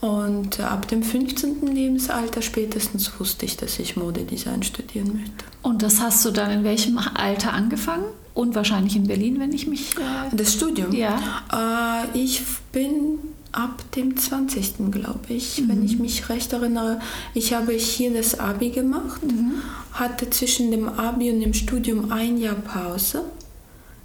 Und 0.00 0.60
ab 0.60 0.86
dem 0.86 1.02
15. 1.02 1.66
Lebensalter 1.66 2.40
spätestens 2.40 3.10
wusste 3.18 3.46
ich, 3.46 3.56
dass 3.56 3.80
ich 3.80 3.96
Modedesign 3.96 4.62
studieren 4.62 5.08
möchte. 5.08 5.44
Und 5.62 5.82
das 5.82 6.00
hast 6.00 6.24
du 6.24 6.30
dann 6.30 6.52
in 6.52 6.62
welchem 6.62 6.98
Alter 6.98 7.52
angefangen? 7.52 8.04
Und 8.32 8.54
wahrscheinlich 8.54 8.94
in 8.94 9.08
Berlin, 9.08 9.40
wenn 9.40 9.52
ich 9.52 9.66
mich. 9.66 9.96
Äh 9.96 10.36
das 10.36 10.52
Studium? 10.54 10.92
Ja. 10.92 11.18
Äh, 11.52 12.16
ich 12.16 12.40
bin 12.70 13.18
ab 13.50 13.82
dem 13.96 14.16
20. 14.16 14.92
glaube 14.92 15.18
ich, 15.30 15.60
mhm. 15.60 15.68
wenn 15.68 15.84
ich 15.84 15.98
mich 15.98 16.28
recht 16.28 16.52
erinnere. 16.52 17.00
Ich 17.34 17.54
habe 17.54 17.72
hier 17.72 18.14
das 18.14 18.38
Abi 18.38 18.70
gemacht, 18.70 19.24
mhm. 19.24 19.54
hatte 19.94 20.30
zwischen 20.30 20.70
dem 20.70 20.88
Abi 20.88 21.32
und 21.32 21.40
dem 21.40 21.54
Studium 21.54 22.12
ein 22.12 22.38
Jahr 22.38 22.54
Pause 22.54 23.24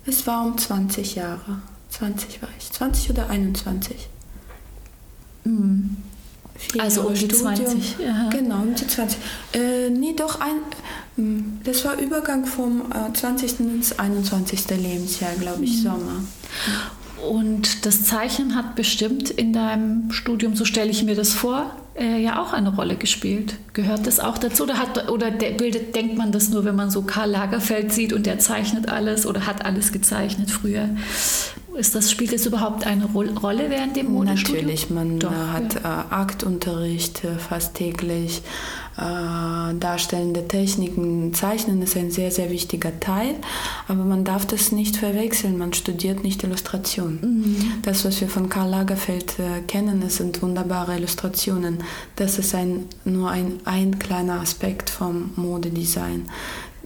es 0.06 0.26
war 0.28 0.46
um 0.46 0.58
20 0.58 1.16
Jahre. 1.16 1.62
20 1.90 2.42
war 2.42 2.50
ich. 2.58 2.72
20 2.72 3.12
oder 3.12 3.30
21? 3.30 3.96
Mhm. 5.44 5.98
Also 6.80 7.02
um 7.02 7.14
die 7.14 7.20
Studium. 7.20 7.56
20. 7.56 7.96
Ja. 8.00 8.30
Genau, 8.30 8.62
um 8.62 8.76
die 8.76 8.88
20. 8.88 9.20
Äh, 9.54 9.90
nee, 9.90 10.14
doch 10.16 10.40
ein. 10.40 10.56
Hm, 11.16 11.60
das 11.64 11.84
war 11.86 11.98
Übergang 11.98 12.46
vom 12.46 12.92
äh, 12.92 13.14
20. 13.14 13.60
ins 13.60 13.98
21. 14.00 14.70
Lebensjahr, 14.70 15.34
glaube 15.40 15.64
ich, 15.64 15.78
mhm. 15.78 15.84
Sommer. 15.84 16.24
Und 17.30 17.86
das 17.86 18.04
Zeichnen 18.04 18.56
hat 18.56 18.76
bestimmt 18.76 19.30
in 19.30 19.54
deinem 19.54 20.12
Studium, 20.12 20.56
so 20.56 20.66
stelle 20.66 20.90
ich 20.92 21.04
mir 21.04 21.16
das 21.16 21.34
vor, 21.34 21.76
äh, 21.96 22.22
ja 22.22 22.42
auch 22.42 22.54
eine 22.54 22.76
Rolle 22.76 22.96
gespielt. 22.96 23.56
Gehört 23.74 24.08
das 24.08 24.20
auch 24.20 24.38
dazu 24.38 24.64
oder, 24.64 24.80
hat, 24.80 25.10
oder 25.10 25.32
bildet, 25.32 25.96
denkt 25.96 26.18
man 26.18 26.32
das 26.32 26.50
nur, 26.50 26.66
wenn 26.66 26.76
man 26.76 26.90
so 26.90 27.04
Karl 27.04 27.32
Lagerfeld 27.32 27.92
sieht 27.92 28.14
und 28.14 28.26
der 28.26 28.40
zeichnet 28.40 28.90
alles 28.90 29.26
oder 29.26 29.46
hat 29.46 29.66
alles 29.66 29.92
gezeichnet 29.92 30.52
früher? 30.52 30.90
Ist 31.76 31.96
das, 31.96 32.12
spielt 32.12 32.34
das 32.34 32.46
überhaupt 32.46 32.86
eine 32.86 33.06
Rolle 33.06 33.70
während 33.70 33.96
dem 33.96 34.12
Modestudium? 34.12 34.66
Natürlich, 34.66 34.90
man 34.90 35.20
Doch, 35.20 35.32
hat 35.32 35.76
ja. 35.76 36.02
Äh, 36.02 36.14
Aktunterricht 36.14 37.24
äh, 37.24 37.38
fast 37.38 37.74
täglich, 37.76 38.42
äh, 38.98 39.74
darstellende 39.80 40.48
Techniken, 40.48 41.34
Zeichnen 41.34 41.82
ist 41.82 41.98
ein 41.98 42.12
sehr, 42.12 42.30
sehr 42.30 42.52
wichtiger 42.52 43.00
Teil, 43.00 43.36
aber 43.88 44.04
man 44.04 44.24
darf 44.24 44.46
das 44.46 44.72
nicht 44.72 44.98
verwechseln, 44.98 45.58
man 45.58 45.74
studiert 45.74 46.24
nicht 46.24 46.44
Illustration. 46.44 47.20
Mhm. 47.22 47.82
Das, 47.82 48.06
was 48.06 48.22
wir 48.22 48.30
von 48.30 48.50
Karl 48.50 48.70
Lagerfeld 48.70 49.40
äh, 49.40 49.62
kennen, 49.62 50.08
sind 50.10 50.42
wunderbare 50.44 50.96
Illustrationen. 50.96 51.80
Das 52.16 52.38
ist 52.38 52.54
ein, 52.54 52.86
nur 53.04 53.32
ein, 53.32 53.60
ein 53.66 53.98
kleiner 53.98 54.42
Aspekt 54.42 54.92
vom 54.92 55.32
Modedesign. 55.36 56.30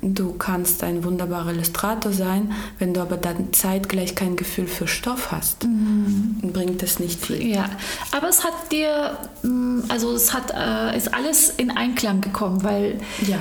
Du 0.02 0.34
kannst 0.34 0.84
ein 0.84 1.04
wunderbarer 1.04 1.52
Illustrator 1.52 2.12
sein, 2.12 2.54
wenn 2.78 2.94
du 2.94 3.02
aber 3.02 3.18
dann 3.18 3.52
zeitgleich 3.54 4.14
kein 4.14 4.36
Gefühl 4.36 4.68
für 4.68 4.88
Stoff 4.88 5.32
hast, 5.32 5.64
mhm. 5.64 6.38
bringt 6.54 6.84
das 6.84 7.00
nicht 7.00 7.26
viel. 7.26 7.48
Ja, 7.48 7.70
aber 8.12 8.30
es 8.30 8.44
hat 8.44 8.72
dir, 8.72 9.18
mm, 9.42 9.82
also 9.90 10.14
es 10.14 10.34
hat, 10.34 10.54
äh, 10.56 10.96
ist 10.96 11.14
alles 11.14 11.50
in 11.50 11.72
Einklang 11.72 12.22
gekommen, 12.22 12.64
weil 12.64 13.00
ja. 13.28 13.40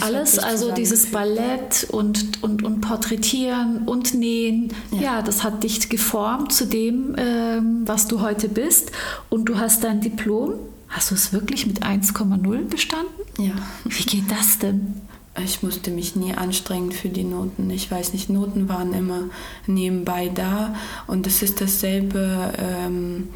Alles, 0.00 0.38
also 0.38 0.72
dieses 0.72 1.10
Ballett 1.10 1.86
und, 1.90 2.42
und, 2.42 2.62
und 2.62 2.80
Porträtieren 2.82 3.84
und 3.86 4.12
Nähen, 4.12 4.74
ja. 4.90 5.00
ja 5.00 5.22
das 5.22 5.42
hat 5.42 5.62
dich 5.62 5.88
geformt 5.88 6.52
zu 6.52 6.66
dem, 6.66 7.14
ähm, 7.16 7.82
was 7.86 8.06
du 8.06 8.20
heute 8.20 8.48
bist. 8.48 8.90
Und 9.30 9.46
du 9.46 9.58
hast 9.58 9.84
dein 9.84 10.02
Diplom. 10.02 10.54
Hast 10.88 11.10
du 11.10 11.14
es 11.14 11.32
wirklich 11.32 11.66
mit 11.66 11.82
1,0 11.82 12.68
bestanden? 12.68 13.06
Ja. 13.38 13.54
Wie 13.84 14.04
geht 14.04 14.30
das 14.30 14.58
denn? 14.58 15.05
Ich 15.44 15.62
musste 15.62 15.90
mich 15.90 16.16
nie 16.16 16.32
anstrengen 16.32 16.92
für 16.92 17.08
die 17.08 17.24
Noten. 17.24 17.68
Ich 17.70 17.90
weiß 17.90 18.12
nicht, 18.12 18.30
Noten 18.30 18.68
waren 18.68 18.94
immer 18.94 19.24
nebenbei 19.66 20.30
da. 20.34 20.74
Und 21.06 21.26
es 21.26 21.42
ist 21.42 21.60
dasselbe, 21.60 22.52
ähm, 22.58 23.28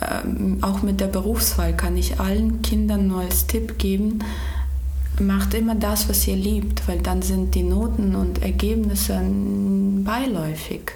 ähm, 0.00 0.58
auch 0.62 0.82
mit 0.82 1.00
der 1.00 1.06
Berufswahl 1.06 1.76
kann 1.76 1.96
ich 1.96 2.18
allen 2.18 2.62
Kindern 2.62 3.06
nur 3.06 3.20
als 3.20 3.46
Tipp 3.46 3.78
geben, 3.78 4.20
macht 5.20 5.54
immer 5.54 5.74
das, 5.74 6.08
was 6.08 6.26
ihr 6.26 6.36
liebt, 6.36 6.86
weil 6.88 6.98
dann 6.98 7.22
sind 7.22 7.54
die 7.54 7.62
Noten 7.62 8.14
und 8.14 8.42
Ergebnisse 8.42 9.20
beiläufig. 10.04 10.92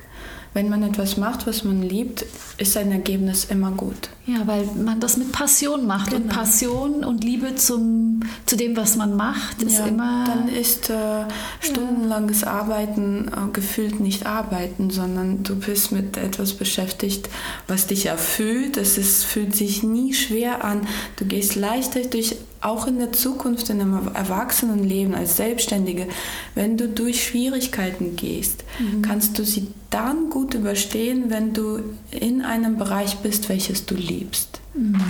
Wenn 0.53 0.69
man 0.69 0.83
etwas 0.83 1.17
macht, 1.17 1.47
was 1.47 1.63
man 1.63 1.81
liebt, 1.81 2.25
ist 2.59 2.77
ein 2.77 2.91
Ergebnis 2.91 3.45
immer 3.45 3.71
gut. 3.71 4.09
Ja, 4.27 4.47
weil 4.47 4.65
man 4.83 4.99
das 4.99 5.17
mit 5.17 5.31
Passion 5.31 5.87
macht 5.87 6.11
genau. 6.11 6.23
und 6.23 6.29
Passion 6.29 7.05
und 7.05 7.23
Liebe 7.23 7.55
zum, 7.55 8.21
zu 8.47 8.57
dem, 8.57 8.77
was 8.77 8.97
man 8.97 9.15
macht, 9.15 9.63
ist 9.63 9.79
ja, 9.79 9.87
immer. 9.87 10.25
Dann 10.27 10.49
ist 10.49 10.91
äh, 10.91 11.25
stundenlanges 11.61 12.43
Arbeiten 12.43 13.29
äh, 13.29 13.53
gefühlt 13.53 14.01
nicht 14.01 14.27
Arbeiten, 14.27 14.91
sondern 14.91 15.45
du 15.45 15.55
bist 15.55 15.93
mit 15.93 16.17
etwas 16.17 16.55
beschäftigt, 16.55 17.29
was 17.69 17.87
dich 17.87 18.07
erfüllt. 18.07 18.77
Es 18.77 18.99
ist, 18.99 19.25
fühlt 19.25 19.55
sich 19.55 19.85
nie 19.85 20.15
schwer 20.15 20.65
an. 20.65 20.81
Du 21.17 21.27
gehst 21.27 21.55
leichter 21.55 22.01
durch 22.01 22.37
auch 22.61 22.87
in 22.87 22.99
der 22.99 23.13
Zukunft, 23.13 23.71
in 23.71 23.81
einem 23.81 24.11
Erwachsenenleben 24.15 25.15
als 25.15 25.37
Selbstständige, 25.37 26.07
wenn 26.55 26.77
du 26.77 26.89
durch 26.89 27.25
Schwierigkeiten 27.25 28.17
gehst, 28.17 28.65
mhm. 28.79 29.03
kannst 29.03 29.39
du 29.39 29.45
sie 29.45 29.69
dann 29.89 30.31
gut 30.31 30.55
überstehen, 30.55 31.31
wenn 31.31 31.53
du 31.53 31.81
in 32.11 32.43
einem 32.43 32.77
Bereich 32.77 33.17
bist, 33.19 33.49
welches 33.49 33.87
du 33.87 33.95
liebst. 33.95 34.61
Mhm. 34.75 35.01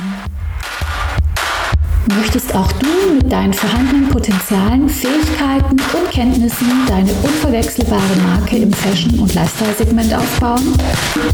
Möchtest 2.17 2.55
auch 2.55 2.71
du 2.73 3.14
mit 3.14 3.31
deinen 3.31 3.52
vorhandenen 3.52 4.09
Potenzialen, 4.09 4.88
Fähigkeiten 4.88 5.71
und 5.71 6.11
Kenntnissen 6.11 6.67
deine 6.88 7.11
unverwechselbare 7.23 8.17
Marke 8.26 8.57
im 8.57 8.73
Fashion- 8.73 9.19
und 9.21 9.33
Lifestyle-Segment 9.35 10.12
aufbauen? 10.14 10.75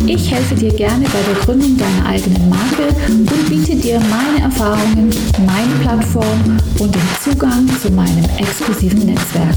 Ich 0.06 0.30
helfe 0.30 0.54
dir 0.54 0.72
gerne 0.72 1.04
bei 1.04 1.32
der 1.32 1.42
Gründung 1.44 1.76
deiner 1.78 2.06
eigenen 2.06 2.48
Marke 2.50 2.88
und 3.08 3.48
biete 3.48 3.74
dir 3.74 4.00
meine 4.00 4.44
Erfahrungen, 4.44 5.10
meine 5.46 5.74
Plattform 5.80 6.58
und 6.78 6.94
den 6.94 7.08
Zugang 7.22 7.68
zu 7.80 7.90
meinem 7.92 8.24
exklusiven 8.36 9.06
Netzwerk. 9.06 9.56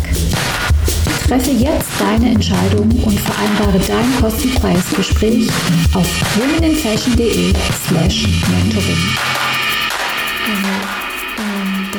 Treffe 1.28 1.52
jetzt 1.52 1.90
deine 2.00 2.32
Entscheidung 2.32 2.90
und 3.04 3.20
vereinbare 3.20 3.80
dein 3.88 4.22
kostenfreies 4.22 4.90
Gespräch 4.96 5.50
auf 5.94 6.08
womeninfashion.de 6.38 7.54
slash 7.88 8.26
mentoring. 8.50 8.98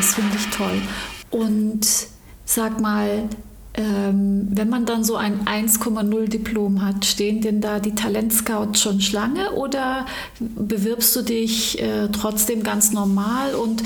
Das 0.01 0.15
finde 0.15 0.35
ich 0.35 0.47
toll. 0.47 0.81
Und 1.31 1.87
sag 2.47 2.81
mal, 2.81 3.29
ähm, 3.75 4.49
wenn 4.51 4.71
man 4.71 4.87
dann 4.87 5.05
so 5.05 5.17
ein 5.17 5.45
1,0 5.45 6.27
Diplom 6.27 6.83
hat, 6.83 7.05
stehen 7.05 7.43
denn 7.43 7.61
da 7.61 7.81
die 7.81 7.95
Talentscouts 7.95 8.81
schon 8.81 9.03
Schlange 9.03 9.53
oder 9.53 10.07
bewirbst 10.41 11.15
du 11.17 11.21
dich 11.21 11.83
äh, 11.83 12.09
trotzdem 12.09 12.63
ganz 12.63 12.93
normal 12.93 13.55
und 13.55 13.83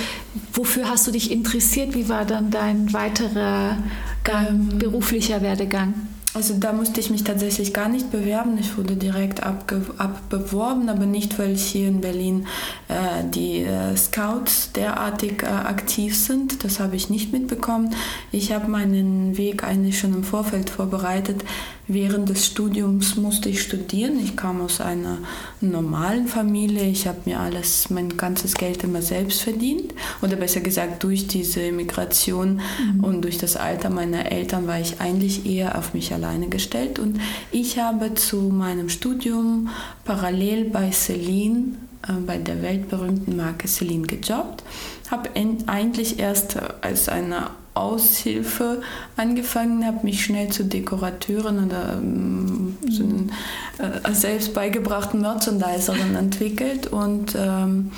wofür 0.52 0.88
hast 0.88 1.09
du 1.09 1.11
dich 1.11 1.33
interessiert? 1.33 1.97
Wie 1.97 2.09
war 2.09 2.25
dann 2.25 2.52
dein 2.52 2.92
weiterer 2.92 3.76
ähm, 4.25 4.78
beruflicher 4.78 5.42
Werdegang? 5.42 5.94
Also 6.34 6.54
da 6.58 6.72
musste 6.72 6.98
ich 6.98 7.10
mich 7.10 7.22
tatsächlich 7.22 7.72
gar 7.72 7.88
nicht 7.88 8.10
bewerben. 8.10 8.58
Ich 8.58 8.76
wurde 8.76 8.96
direkt 8.96 9.44
abbeworben, 9.44 10.88
aber 10.88 11.06
nicht, 11.06 11.38
weil 11.38 11.54
hier 11.54 11.86
in 11.86 12.00
Berlin 12.00 12.48
äh, 12.88 13.22
die 13.24 13.60
äh, 13.60 13.96
Scouts 13.96 14.72
derartig 14.72 15.44
äh, 15.44 15.46
aktiv 15.46 16.16
sind. 16.16 16.64
Das 16.64 16.80
habe 16.80 16.96
ich 16.96 17.08
nicht 17.08 17.32
mitbekommen. 17.32 17.94
Ich 18.32 18.50
habe 18.50 18.68
meinen 18.68 19.36
Weg 19.36 19.62
eigentlich 19.62 20.00
schon 20.00 20.12
im 20.12 20.24
Vorfeld 20.24 20.70
vorbereitet. 20.70 21.44
Während 21.87 22.30
des 22.30 22.46
Studiums 22.46 23.16
musste 23.16 23.50
ich 23.50 23.61
studieren. 23.61 24.18
Ich 24.18 24.37
kam 24.37 24.62
aus 24.62 24.80
einer 24.80 25.18
normalen 25.61 26.26
Familie. 26.28 26.85
Ich 26.85 27.06
habe 27.06 27.18
mir 27.26 27.38
alles, 27.38 27.90
mein 27.90 28.16
ganzes 28.16 28.54
Geld 28.54 28.82
immer 28.85 29.02
selbst 29.02 29.42
verdient. 29.42 29.92
Oder 30.22 30.37
besser 30.37 30.61
gesagt, 30.61 31.04
durch 31.04 31.26
diese 31.26 31.72
Migration 31.72 32.62
mhm. 32.94 33.04
und 33.04 33.22
durch 33.22 33.37
das 33.37 33.56
Alter 33.56 33.90
meiner 33.90 34.32
Eltern 34.32 34.66
war 34.66 34.80
ich 34.80 35.00
eigentlich 35.00 35.44
eher 35.44 35.76
auf 35.76 35.92
mich 35.92 36.14
alleine 36.24 36.48
gestellt. 36.48 36.98
Und 36.98 37.20
ich 37.50 37.78
habe 37.78 38.14
zu 38.14 38.37
meinem 38.37 38.88
Studium 38.88 39.68
parallel 40.04 40.64
bei 40.70 40.90
Celine 40.90 41.74
äh, 42.08 42.12
bei 42.26 42.38
der 42.38 42.62
weltberühmten 42.62 43.37
Marke 43.37 43.68
Celine 43.68 44.06
gejobbt. 44.06 44.62
Habe 45.10 45.30
eigentlich 45.66 46.18
erst 46.18 46.56
als 46.80 47.08
eine 47.08 47.50
Aushilfe 47.74 48.82
angefangen, 49.16 49.84
habe 49.84 50.04
mich 50.04 50.24
schnell 50.24 50.48
zu 50.48 50.64
Dekorateurin 50.64 51.66
oder 51.66 51.98
ähm, 51.98 52.76
zu 52.88 53.02
einen 53.02 53.32
äh, 53.78 54.14
selbst 54.14 54.54
beigebrachten 54.54 55.20
Merchandiserin 55.20 56.14
entwickelt 56.14 56.87
und 56.87 57.34
ähm, 57.37 57.90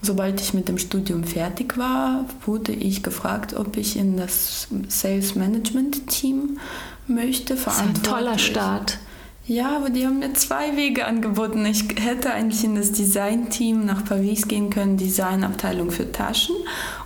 Sobald 0.00 0.40
ich 0.40 0.54
mit 0.54 0.68
dem 0.68 0.78
Studium 0.78 1.24
fertig 1.24 1.76
war, 1.76 2.24
wurde 2.46 2.72
ich 2.72 3.02
gefragt, 3.02 3.54
ob 3.54 3.76
ich 3.76 3.96
in 3.96 4.16
das 4.16 4.68
Sales 4.86 5.34
Management 5.34 6.06
Team 6.06 6.60
möchte. 7.08 7.54
Das 7.54 7.66
ist 7.66 7.80
ein 7.80 7.94
toller 8.02 8.38
Start. 8.38 8.98
Ja, 9.46 9.76
aber 9.76 9.88
die 9.88 10.04
haben 10.04 10.18
mir 10.18 10.34
zwei 10.34 10.76
Wege 10.76 11.06
angeboten. 11.06 11.64
Ich 11.64 11.84
hätte 11.98 12.32
eigentlich 12.32 12.64
in 12.64 12.74
das 12.74 12.92
Design-Team 12.92 13.86
nach 13.86 14.04
Paris 14.04 14.46
gehen 14.46 14.68
können, 14.68 14.98
Designabteilung 14.98 15.90
für 15.90 16.12
Taschen 16.12 16.54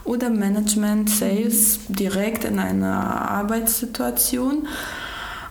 oder 0.02 0.28
Management, 0.28 1.08
Sales 1.08 1.78
direkt 1.88 2.44
in 2.44 2.58
einer 2.58 3.30
Arbeitssituation. 3.30 4.66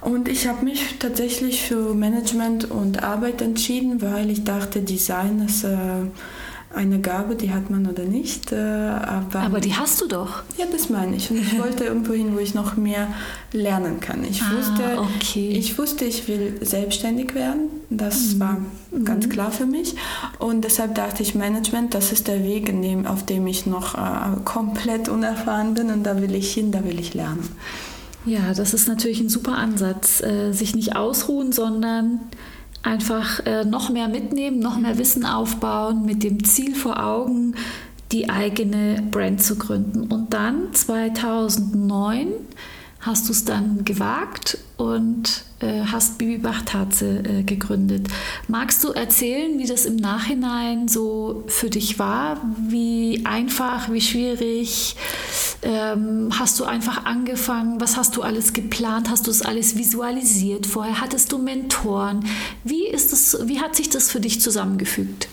Und 0.02 0.28
ich 0.28 0.48
habe 0.48 0.66
mich 0.66 1.00
tatsächlich 1.00 1.62
für 1.62 1.94
Management 1.94 2.70
und 2.70 3.04
Arbeit 3.04 3.42
entschieden, 3.42 4.02
weil 4.02 4.30
ich 4.30 4.44
dachte, 4.44 4.82
Design 4.82 5.46
ist... 5.46 5.64
Äh, 5.64 6.08
eine 6.74 7.00
Gabe, 7.00 7.36
die 7.36 7.52
hat 7.52 7.70
man 7.70 7.86
oder 7.88 8.04
nicht. 8.04 8.52
Äh, 8.52 8.56
aber, 8.56 9.40
aber 9.40 9.60
die 9.60 9.74
hast 9.76 10.00
du 10.02 10.08
doch. 10.08 10.44
Ja, 10.58 10.66
das 10.72 10.90
meine 10.90 11.16
ich. 11.16 11.30
Und 11.30 11.38
ich 11.38 11.60
wollte 11.60 11.84
irgendwo 11.84 12.14
hin, 12.14 12.34
wo 12.34 12.40
ich 12.40 12.54
noch 12.54 12.78
mehr 12.78 13.08
lernen 13.52 14.00
kann. 14.00 14.24
Ich, 14.24 14.42
ah, 14.42 14.52
wusste, 14.56 15.00
okay. 15.00 15.50
ich 15.50 15.78
wusste, 15.78 16.06
ich 16.06 16.28
will 16.28 16.58
selbstständig 16.62 17.36
werden. 17.36 17.70
Das 17.90 18.36
mhm. 18.36 18.40
war 18.40 18.58
ganz 19.04 19.26
mhm. 19.26 19.30
klar 19.30 19.52
für 19.52 19.66
mich. 19.66 19.96
Und 20.40 20.64
deshalb 20.64 20.96
dachte 20.96 21.24
ich, 21.24 21.36
Management, 21.36 21.94
das 21.94 22.12
ist 22.12 22.28
der 22.28 22.44
Weg, 22.44 22.68
dem, 22.68 23.06
auf 23.06 23.26
dem 23.26 23.46
ich 23.48 23.66
noch 23.66 23.96
äh, 23.96 24.38
komplett 24.46 25.10
unerfahren 25.10 25.74
bin. 25.74 25.90
Und 25.90 26.04
da 26.04 26.22
will 26.22 26.34
ich 26.36 26.54
hin, 26.54 26.72
da 26.72 26.84
will 26.86 27.00
ich 27.00 27.14
lernen. 27.14 27.48
Ja, 28.26 28.54
das 28.54 28.74
ist 28.74 28.88
natürlich 28.88 29.20
ein 29.20 29.30
super 29.30 29.58
Ansatz. 29.58 30.22
Äh, 30.22 30.52
sich 30.54 30.76
nicht 30.76 30.96
ausruhen, 30.96 31.52
sondern 31.52 32.22
einfach 32.84 33.46
äh, 33.46 33.66
noch 33.66 33.90
mehr 33.90 34.08
mitnehmen, 34.08 34.60
noch 34.60 34.78
mehr 34.78 34.98
Wissen 34.98 35.26
aufbauen, 35.26 36.06
mit 36.06 36.24
dem 36.24 36.44
Ziel 36.44 36.76
vor 36.76 37.04
Augen, 37.04 37.56
die 38.12 38.30
eigene 38.30 39.02
Brand 39.12 39.42
zu 39.42 39.58
gründen. 39.58 40.12
Und 40.12 40.34
dann 40.34 40.74
2009 40.74 42.28
hast 43.00 43.28
du 43.28 43.32
es 43.32 43.46
dann 43.46 43.86
gewagt 43.86 44.58
und 44.82 45.44
äh, 45.60 45.84
hast 45.86 46.18
Bibi 46.18 46.40
Bachtatze 46.40 47.20
äh, 47.20 47.44
gegründet. 47.44 48.08
Magst 48.48 48.84
du 48.84 48.90
erzählen, 48.90 49.60
wie 49.60 49.68
das 49.68 49.86
im 49.86 49.96
Nachhinein 49.96 50.88
so 50.88 51.44
für 51.48 51.70
dich 51.70 52.00
war? 52.00 52.42
Wie 52.68 53.22
einfach, 53.26 53.92
wie 53.92 54.02
schwierig? 54.02 54.96
Ähm, 55.62 56.30
hast 56.40 56.60
du 56.60 56.64
einfach 56.64 57.06
angefangen? 57.06 57.80
Was 57.80 57.96
hast 57.96 58.18
du 58.18 58.24
alles 58.24 58.54
geplant? 58.54 59.12
Hast 59.12 59.28
du 59.28 59.32
es 59.32 59.44
alles 59.44 59.78
visualisiert 59.78 60.66
vorher? 60.66 61.00
Hattest 61.00 61.32
du 61.32 61.38
Mentoren? 61.38 62.26
Wie, 62.64 62.88
ist 62.88 63.12
das, 63.12 63.38
wie 63.48 63.60
hat 63.60 63.76
sich 63.76 63.90
das 63.90 64.10
für 64.10 64.20
dich 64.20 64.42
zusammengefügt? 64.42 65.28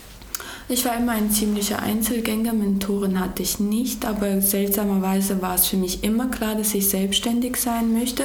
Ich 0.71 0.85
war 0.85 0.95
immer 0.99 1.13
ein 1.13 1.31
ziemlicher 1.31 1.81
Einzelgänger, 1.83 2.53
Mentoren 2.53 3.19
hatte 3.19 3.43
ich 3.43 3.59
nicht, 3.59 4.05
aber 4.05 4.43
seltsamerweise 4.43 5.41
war 5.41 5.55
es 5.55 5.67
für 5.67 5.79
mich 5.79 6.05
immer 6.05 6.27
klar, 6.27 6.57
dass 6.57 6.75
ich 6.75 6.91
selbstständig 6.91 7.57
sein 7.57 7.95
möchte. 7.95 8.25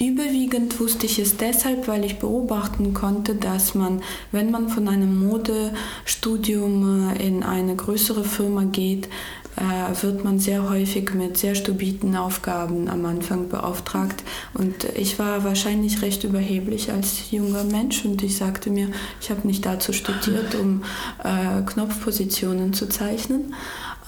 Überwiegend 0.00 0.80
wusste 0.80 1.06
ich 1.06 1.18
es 1.18 1.36
deshalb, 1.36 1.86
weil 1.86 2.04
ich 2.04 2.18
beobachten 2.18 2.92
konnte, 2.92 3.34
dass 3.34 3.74
man, 3.74 4.02
wenn 4.32 4.50
man 4.50 4.68
von 4.68 4.88
einem 4.88 5.26
Modestudium 5.28 7.10
äh, 7.10 7.26
in 7.26 7.42
eine 7.42 7.76
größere 7.76 8.24
Firma 8.24 8.64
geht, 8.64 9.08
äh, 9.56 10.02
wird 10.02 10.24
man 10.24 10.38
sehr 10.38 10.68
häufig 10.68 11.12
mit 11.14 11.36
sehr 11.36 11.54
stupiden 11.54 12.16
Aufgaben 12.16 12.88
am 12.88 13.04
Anfang 13.04 13.48
beauftragt. 13.48 14.24
Und 14.54 14.84
ich 14.96 15.18
war 15.18 15.44
wahrscheinlich 15.44 16.02
recht 16.02 16.24
überheblich 16.24 16.90
als 16.90 17.30
junger 17.30 17.64
Mensch 17.64 18.04
und 18.04 18.22
ich 18.22 18.36
sagte 18.36 18.70
mir, 18.70 18.88
ich 19.20 19.30
habe 19.30 19.46
nicht 19.46 19.64
dazu 19.66 19.92
studiert, 19.92 20.54
um 20.54 20.82
äh, 21.22 21.62
Knopfpositionen 21.66 22.72
zu 22.72 22.88
zeichnen. 22.88 23.54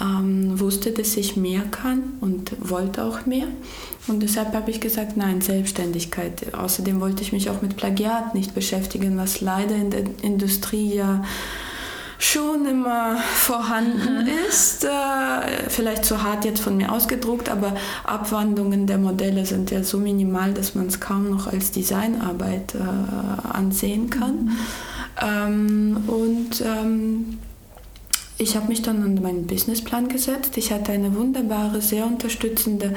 ähm, 0.00 0.58
wusste, 0.58 0.90
dass 0.90 1.16
ich 1.16 1.36
mehr 1.36 1.62
kann 1.62 2.14
und 2.20 2.52
wollte 2.58 3.04
auch 3.04 3.26
mehr. 3.26 3.46
Und 4.06 4.22
deshalb 4.22 4.54
habe 4.54 4.70
ich 4.70 4.80
gesagt, 4.80 5.16
nein, 5.16 5.40
Selbstständigkeit. 5.40 6.54
Außerdem 6.54 7.00
wollte 7.00 7.22
ich 7.22 7.32
mich 7.32 7.48
auch 7.48 7.62
mit 7.62 7.76
Plagiat 7.76 8.34
nicht 8.34 8.54
beschäftigen, 8.54 9.16
was 9.16 9.40
leider 9.40 9.74
in 9.74 9.90
der 9.90 10.04
Industrie 10.22 10.94
ja 10.94 11.24
schon 12.18 12.66
immer 12.66 13.16
vorhanden 13.16 14.22
mhm. 14.22 14.30
ist. 14.48 14.84
Äh, 14.84 14.88
vielleicht 15.68 16.04
zu 16.04 16.22
hart 16.22 16.44
jetzt 16.44 16.60
von 16.60 16.76
mir 16.76 16.92
ausgedruckt, 16.92 17.48
aber 17.48 17.74
Abwandlungen 18.04 18.86
der 18.86 18.98
Modelle 18.98 19.46
sind 19.46 19.70
ja 19.70 19.82
so 19.82 19.98
minimal, 19.98 20.52
dass 20.52 20.74
man 20.74 20.86
es 20.86 21.00
kaum 21.00 21.30
noch 21.30 21.46
als 21.46 21.72
Designarbeit 21.72 22.74
äh, 22.74 23.48
ansehen 23.48 24.10
kann. 24.10 24.44
Mhm. 24.44 24.56
Ähm, 25.22 26.04
und 26.06 26.60
ähm, 26.60 27.38
ich 28.36 28.56
habe 28.56 28.66
mich 28.68 28.82
dann 28.82 29.02
an 29.02 29.22
meinen 29.22 29.46
Businessplan 29.46 30.08
gesetzt. 30.08 30.56
Ich 30.56 30.72
hatte 30.72 30.92
eine 30.92 31.14
wunderbare, 31.14 31.80
sehr 31.80 32.04
unterstützende 32.04 32.94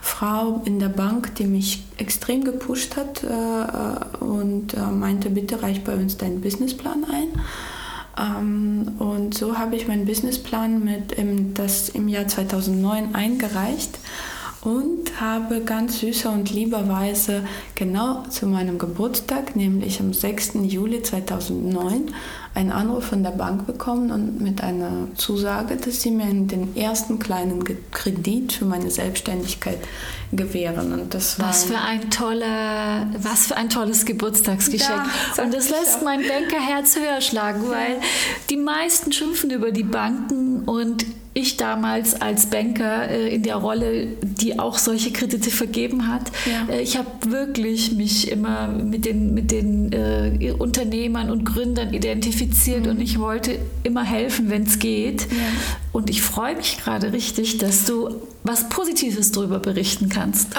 Frau 0.00 0.62
in 0.64 0.80
der 0.80 0.88
Bank, 0.88 1.34
die 1.36 1.46
mich 1.46 1.84
extrem 1.96 2.42
gepusht 2.44 2.96
hat 2.96 3.22
äh, 3.22 4.24
und 4.24 4.74
äh, 4.74 4.80
meinte, 4.80 5.30
bitte 5.30 5.62
reich 5.62 5.84
bei 5.84 5.94
uns 5.94 6.16
deinen 6.16 6.40
Businessplan 6.40 7.04
ein. 7.04 7.28
Ähm, 8.18 8.92
und 8.98 9.34
so 9.34 9.58
habe 9.58 9.76
ich 9.76 9.86
meinen 9.86 10.06
Businessplan 10.06 10.84
mit 10.84 11.12
im, 11.12 11.54
das 11.54 11.88
im 11.90 12.08
Jahr 12.08 12.26
2009 12.26 13.14
eingereicht 13.14 13.98
und 14.62 15.20
habe 15.20 15.62
ganz 15.62 16.00
süßer 16.00 16.30
und 16.30 16.50
lieberweise 16.50 17.42
genau 17.74 18.24
zu 18.28 18.46
meinem 18.46 18.78
Geburtstag, 18.78 19.56
nämlich 19.56 20.00
am 20.00 20.12
6. 20.12 20.52
Juli 20.64 21.02
2009, 21.02 22.12
einen 22.54 22.70
Anruf 22.70 23.06
von 23.06 23.22
der 23.22 23.30
Bank 23.30 23.66
bekommen 23.66 24.10
und 24.10 24.40
mit 24.40 24.62
einer 24.62 25.08
Zusage, 25.14 25.76
dass 25.76 26.02
sie 26.02 26.10
mir 26.10 26.26
den 26.26 26.76
ersten 26.76 27.18
kleinen 27.18 27.64
Kredit 27.90 28.52
für 28.52 28.66
meine 28.66 28.90
Selbstständigkeit 28.90 29.78
gewähren. 30.32 30.92
Und 30.92 31.14
das 31.14 31.38
war 31.38 31.48
was 31.48 31.64
für 31.64 31.78
ein 31.78 32.10
toller, 32.10 33.06
was 33.18 33.46
für 33.46 33.56
ein 33.56 33.70
tolles 33.70 34.04
Geburtstagsgeschenk. 34.04 35.02
Ja, 35.36 35.44
und 35.44 35.54
das 35.54 35.70
lässt 35.70 36.02
mein 36.02 36.20
Bankerherz 36.20 36.96
höher 36.96 37.20
schlagen, 37.22 37.62
weil 37.70 38.00
die 38.50 38.56
meisten 38.56 39.10
schimpfen 39.12 39.50
über 39.50 39.70
die 39.70 39.84
Banken 39.84 40.64
und 40.64 41.06
ich 41.32 41.56
damals 41.56 42.20
als 42.20 42.46
Banker 42.46 43.08
äh, 43.08 43.34
in 43.34 43.42
der 43.42 43.56
Rolle, 43.56 44.08
die 44.20 44.58
auch 44.58 44.78
solche 44.78 45.12
Kredite 45.12 45.50
vergeben 45.50 46.08
hat. 46.08 46.30
Ja. 46.46 46.74
Äh, 46.74 46.82
ich 46.82 46.96
habe 46.96 47.08
wirklich 47.26 47.92
mich 47.92 48.30
immer 48.30 48.66
mit 48.68 49.04
den, 49.04 49.32
mit 49.32 49.52
den 49.52 49.92
äh, 49.92 50.52
Unternehmern 50.58 51.30
und 51.30 51.44
Gründern 51.44 51.94
identifiziert 51.94 52.86
mhm. 52.86 52.92
und 52.92 53.00
ich 53.00 53.18
wollte 53.20 53.58
immer 53.84 54.02
helfen, 54.02 54.50
wenn 54.50 54.64
es 54.64 54.80
geht. 54.80 55.22
Ja. 55.22 55.38
Und 55.92 56.10
ich 56.10 56.22
freue 56.22 56.56
mich 56.56 56.78
gerade 56.78 57.12
richtig, 57.12 57.58
dass 57.58 57.84
du 57.84 58.10
was 58.42 58.68
Positives 58.68 59.32
darüber 59.32 59.58
berichten 59.58 60.08
kannst. 60.08 60.56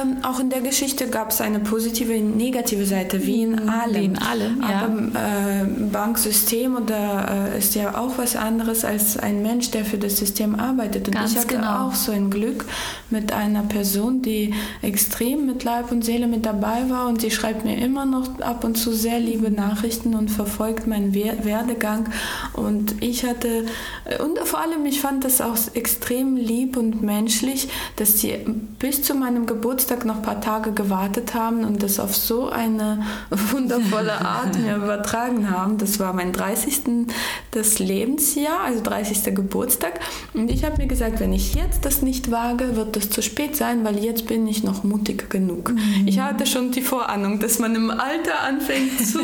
Ähm, 0.00 0.18
auch 0.22 0.40
in 0.40 0.50
der 0.50 0.60
Geschichte 0.60 1.08
gab 1.08 1.30
es 1.30 1.40
eine 1.40 1.60
positive 1.60 2.12
und 2.14 2.36
negative 2.36 2.84
Seite, 2.84 3.26
wie 3.26 3.42
in 3.42 3.68
allem. 3.68 3.94
Wie 3.94 4.04
in 4.04 4.18
allem, 4.18 4.62
ja. 4.62 4.84
Aber 4.84 4.98
äh, 5.18 5.64
Banksystem 5.92 6.76
oder, 6.76 7.52
äh, 7.54 7.58
ist 7.58 7.74
ja 7.74 7.98
auch 7.98 8.18
was 8.18 8.36
anderes 8.36 8.84
als 8.84 9.16
ein 9.16 9.42
Mensch, 9.42 9.70
der 9.70 9.84
für 9.84 9.98
das 9.98 10.16
System 10.16 10.58
arbeitet. 10.58 11.08
Und 11.08 11.14
Ganz 11.14 11.32
ich 11.32 11.38
hatte 11.38 11.56
genau. 11.56 11.88
auch 11.88 11.94
so 11.94 12.12
ein 12.12 12.30
Glück 12.30 12.64
mit 13.10 13.32
einer 13.32 13.62
Person, 13.62 14.22
die 14.22 14.54
extrem 14.82 15.46
mit 15.46 15.64
Leib 15.64 15.90
und 15.90 16.04
Seele 16.04 16.26
mit 16.26 16.46
dabei 16.46 16.88
war 16.88 17.08
und 17.08 17.20
sie 17.20 17.30
schreibt 17.30 17.64
mir 17.64 17.78
immer 17.78 18.06
noch 18.06 18.40
ab 18.40 18.64
und 18.64 18.76
zu 18.76 18.92
sehr 18.92 19.18
liebe 19.20 19.50
Nachrichten 19.50 20.14
und 20.14 20.30
verfolgt 20.30 20.86
meinen 20.86 21.14
Werdegang. 21.14 22.08
Und 22.52 23.02
ich 23.02 23.24
hatte, 23.24 23.66
äh, 24.04 24.22
und 24.22 24.38
vor 24.40 24.60
allem, 24.60 24.86
ich 24.86 25.00
fand 25.00 25.24
das 25.24 25.40
auch 25.40 25.56
extrem 25.74 26.36
lieb 26.36 26.76
und 26.76 27.02
menschlich, 27.02 27.68
dass 27.96 28.20
sie 28.20 28.36
bis 28.78 29.02
zu 29.02 29.14
meinem 29.14 29.46
Geburtstag 29.46 29.89
noch 30.04 30.16
ein 30.16 30.22
paar 30.22 30.40
Tage 30.40 30.72
gewartet 30.72 31.34
haben 31.34 31.64
und 31.64 31.82
das 31.82 32.00
auf 32.00 32.16
so 32.16 32.48
eine 32.48 33.02
wundervolle 33.30 34.20
Art 34.24 34.58
mir 34.58 34.76
übertragen 34.76 35.50
haben. 35.50 35.78
Das 35.78 35.98
war 35.98 36.12
mein 36.12 36.32
30. 36.32 37.06
das 37.50 37.78
Lebensjahr, 37.78 38.60
also 38.64 38.82
30. 38.82 39.34
Geburtstag. 39.34 40.00
Und 40.34 40.50
ich 40.50 40.64
habe 40.64 40.78
mir 40.78 40.86
gesagt, 40.86 41.20
wenn 41.20 41.32
ich 41.32 41.54
jetzt 41.54 41.84
das 41.84 42.02
nicht 42.02 42.30
wage, 42.30 42.76
wird 42.76 42.96
es 42.96 43.10
zu 43.10 43.22
spät 43.22 43.56
sein, 43.56 43.84
weil 43.84 43.98
jetzt 43.98 44.26
bin 44.26 44.46
ich 44.46 44.62
noch 44.62 44.84
mutig 44.84 45.30
genug. 45.30 45.72
Mhm. 45.72 46.06
Ich 46.06 46.20
hatte 46.20 46.46
schon 46.46 46.70
die 46.70 46.82
Vorahnung, 46.82 47.40
dass 47.40 47.58
man 47.58 47.74
im 47.74 47.90
Alter 47.90 48.40
anfängt, 48.40 49.00
zu 49.06 49.20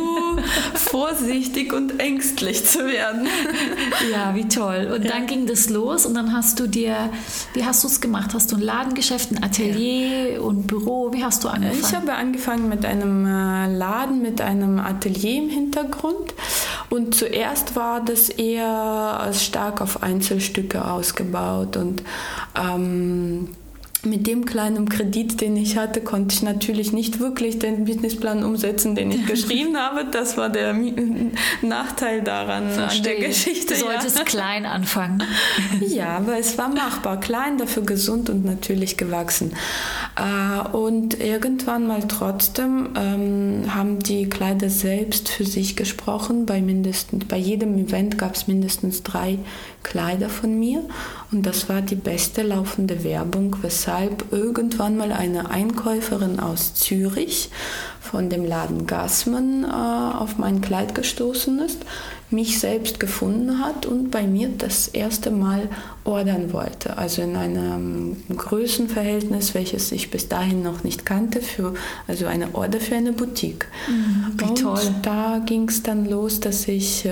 vorsichtig 0.75 1.73
und 1.73 2.01
ängstlich 2.01 2.65
zu 2.65 2.87
werden. 2.87 3.27
Ja, 4.11 4.35
wie 4.35 4.47
toll. 4.47 4.93
Und 4.95 5.05
ja. 5.05 5.13
dann 5.13 5.27
ging 5.27 5.47
das 5.47 5.69
los 5.69 6.07
und 6.07 6.15
dann 6.15 6.33
hast 6.33 6.61
du 6.61 6.67
dir, 6.67 7.11
wie 7.55 7.65
hast 7.65 7.83
du 7.83 7.89
es 7.89 8.01
gemacht? 8.01 8.35
Hast 8.35 8.53
du 8.53 8.57
ein 8.57 8.63
Ladengeschäft, 8.63 9.33
ein 9.33 9.43
Atelier 9.43 10.35
ja. 10.35 10.41
und 10.41 10.56
Büro? 10.57 11.13
Wie 11.13 11.25
hast 11.25 11.45
du 11.45 11.49
angefangen? 11.49 11.81
Ich 11.81 11.95
habe 11.95 12.15
angefangen 12.15 12.69
mit 12.69 12.85
einem 12.85 13.27
äh, 13.27 13.73
Laden, 13.77 14.23
mit 14.23 14.41
einem 14.41 14.79
Atelier 14.79 15.43
im 15.43 15.49
Hintergrund. 15.49 16.35
Und 16.91 17.15
zuerst 17.15 17.77
war 17.77 18.05
das 18.05 18.29
eher 18.29 19.31
stark 19.33 19.81
auf 19.81 20.03
Einzelstücke 20.03 20.85
ausgebaut 20.85 21.77
und 21.77 22.03
ähm, 22.55 23.49
mit 24.05 24.27
dem 24.27 24.45
kleinen 24.45 24.89
Kredit, 24.89 25.41
den 25.41 25.57
ich 25.57 25.77
hatte, 25.77 26.01
konnte 26.01 26.35
ich 26.35 26.43
natürlich 26.43 26.93
nicht 26.93 27.19
wirklich 27.19 27.59
den 27.59 27.85
Businessplan 27.85 28.45
umsetzen, 28.45 28.95
den 28.95 29.11
ich 29.11 29.27
geschrieben 29.27 29.77
habe. 29.77 30.05
Das 30.11 30.37
war 30.37 30.49
der 30.49 30.75
Nachteil 31.63 32.23
daran 32.23 32.71
Verstehe. 32.71 33.15
an 33.15 33.21
der 33.21 33.29
Geschichte. 33.29 33.75
Du 33.75 33.81
solltest 33.81 34.19
ja. 34.19 34.25
klein 34.25 34.67
anfangen. 34.67 35.23
Ja, 35.87 36.17
aber 36.17 36.39
es 36.39 36.59
war 36.59 36.69
machbar. 36.69 37.21
Klein, 37.21 37.59
dafür 37.59 37.83
gesund 37.85 38.29
und 38.29 38.45
natürlich 38.45 38.97
gewachsen. 38.97 39.55
Äh, 40.17 40.69
und 40.77 41.21
irgendwann 41.21 41.87
mal 41.87 42.03
trotzdem 42.09 42.89
ähm, 42.97 43.75
haben 43.75 43.99
die 44.01 44.29
Kleider 44.29 44.69
selbst 44.69 45.29
für 45.29 45.45
sich 45.45 45.77
gesprochen. 45.77 46.47
Bei, 46.47 46.61
mindestens, 46.61 47.25
bei 47.27 47.37
jedem 47.37 47.79
Event 47.79 48.19
gab 48.19 48.35
es 48.35 48.47
mindestens 48.47 49.03
drei 49.03 49.39
Kleider 49.87 50.29
von 50.29 50.59
mir. 50.59 50.83
Und 51.31 51.47
das 51.47 51.69
war 51.69 51.81
die 51.81 51.95
beste 51.95 52.43
laufende 52.43 53.05
Werbung, 53.05 53.57
weshalb 53.63 54.33
irgendwann 54.33 54.97
mal 54.97 55.13
eine 55.13 55.51
Einkäuferin 55.51 56.41
aus 56.41 56.75
Zürich 56.75 57.51
von 58.01 58.29
dem 58.29 58.45
Laden 58.45 58.87
Gassmann 58.87 59.65
äh, 59.65 60.17
auf 60.17 60.39
mein 60.39 60.61
Kleid 60.61 60.95
gestoßen 60.95 61.61
ist, 61.61 61.79
mich 62.31 62.59
selbst 62.59 62.99
gefunden 62.99 63.61
hat 63.61 63.87
und 63.87 64.11
bei 64.11 64.27
mir 64.27 64.49
das 64.49 64.89
erste 64.89 65.31
Mal 65.31 65.69
ordern 66.05 66.53
wollte. 66.53 66.99
Also 66.99 67.23
in 67.23 67.37
einem 67.37 68.17
Größenverhältnis, 68.37 69.55
welches 69.55 69.93
ich 69.93 70.11
bis 70.11 70.29
dahin 70.29 70.63
noch 70.63 70.83
nicht 70.83 71.07
kannte, 71.07 71.41
für, 71.41 71.75
also 72.09 72.27
eine 72.27 72.55
Order 72.55 72.81
für 72.81 72.97
eine 72.97 73.13
Boutique. 73.13 73.67
Mhm, 73.89 74.35
wie 74.37 74.45
und 74.45 74.59
toll. 74.59 74.95
da 75.03 75.41
ging 75.47 75.69
es 75.69 75.85
dann 75.85 76.07
los, 76.07 76.41
dass 76.41 76.67
ich... 76.67 77.05
Äh, 77.05 77.11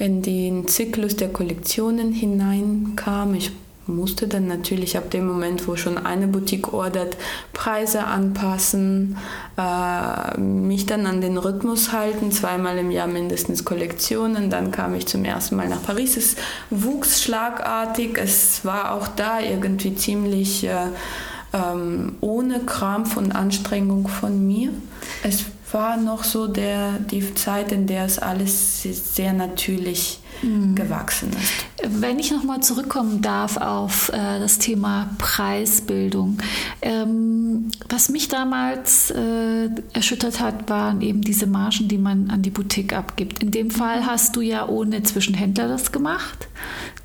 in 0.00 0.22
den 0.22 0.66
Zyklus 0.66 1.14
der 1.16 1.28
Kollektionen 1.28 2.12
hineinkam. 2.12 3.34
Ich 3.34 3.52
musste 3.86 4.28
dann 4.28 4.46
natürlich 4.46 4.96
ab 4.96 5.10
dem 5.10 5.26
Moment, 5.26 5.68
wo 5.68 5.76
schon 5.76 5.98
eine 5.98 6.26
Boutique 6.26 6.72
ordert, 6.72 7.16
Preise 7.52 8.04
anpassen, 8.04 9.18
äh, 9.58 10.38
mich 10.40 10.86
dann 10.86 11.06
an 11.06 11.20
den 11.20 11.36
Rhythmus 11.36 11.92
halten, 11.92 12.32
zweimal 12.32 12.78
im 12.78 12.90
Jahr 12.90 13.08
mindestens 13.08 13.64
Kollektionen. 13.64 14.48
Dann 14.48 14.70
kam 14.70 14.94
ich 14.94 15.06
zum 15.06 15.24
ersten 15.24 15.56
Mal 15.56 15.68
nach 15.68 15.82
Paris. 15.82 16.16
Es 16.16 16.36
wuchs 16.70 17.22
schlagartig. 17.22 18.16
Es 18.16 18.64
war 18.64 18.92
auch 18.92 19.08
da 19.08 19.40
irgendwie 19.40 19.94
ziemlich 19.94 20.64
äh, 20.64 20.86
ähm, 21.52 22.16
ohne 22.20 22.60
Krampf 22.60 23.16
und 23.16 23.32
Anstrengung 23.32 24.08
von 24.08 24.46
mir. 24.46 24.70
Es 25.22 25.44
war 25.74 25.96
noch 25.96 26.24
so 26.24 26.46
der, 26.46 26.98
die 26.98 27.34
Zeit, 27.34 27.72
in 27.72 27.86
der 27.86 28.04
es 28.04 28.18
alles 28.18 28.82
sehr 28.82 29.32
natürlich 29.32 30.19
mhm. 30.42 30.74
gewachsen 30.74 31.30
ist. 31.30 32.00
Wenn 32.00 32.18
ich 32.18 32.30
nochmal 32.30 32.60
zurückkommen 32.60 33.22
darf 33.22 33.56
auf 33.56 34.10
äh, 34.10 34.38
das 34.38 34.58
Thema 34.58 35.10
Preisbildung. 35.18 36.38
Ähm, 36.82 37.70
was 37.88 38.08
mich 38.08 38.28
damals 38.28 39.10
äh, 39.10 39.68
erschüttert 39.92 40.40
hat, 40.40 40.68
waren 40.68 41.00
eben 41.00 41.22
diese 41.22 41.46
Margen, 41.46 41.88
die 41.88 41.98
man 41.98 42.30
an 42.30 42.42
die 42.42 42.50
Boutique 42.50 42.92
abgibt. 42.92 43.42
In 43.42 43.50
dem 43.50 43.70
Fall 43.70 44.06
hast 44.06 44.36
du 44.36 44.40
ja 44.40 44.68
ohne 44.68 45.02
Zwischenhändler 45.02 45.68
das 45.68 45.92
gemacht, 45.92 46.48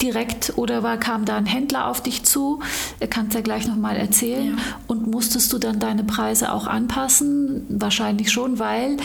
direkt 0.02 0.54
oder 0.58 0.84
war, 0.84 0.98
kam 0.98 1.26
da 1.26 1.38
ein 1.38 1.46
Händler 1.46 1.88
auf 1.88 2.02
dich 2.02 2.24
zu, 2.24 2.60
er 3.00 3.08
kann 3.08 3.28
es 3.28 3.34
ja 3.34 3.42
gleich 3.42 3.68
nochmal 3.68 3.96
erzählen, 3.96 4.58
ja. 4.58 4.64
und 4.88 5.08
musstest 5.08 5.52
du 5.54 5.58
dann 5.58 5.80
deine 5.80 6.04
Preise 6.04 6.52
auch 6.52 6.68
anpassen? 6.68 7.66
Wahrscheinlich 7.70 8.32
schon, 8.32 8.60
weil 8.60 8.98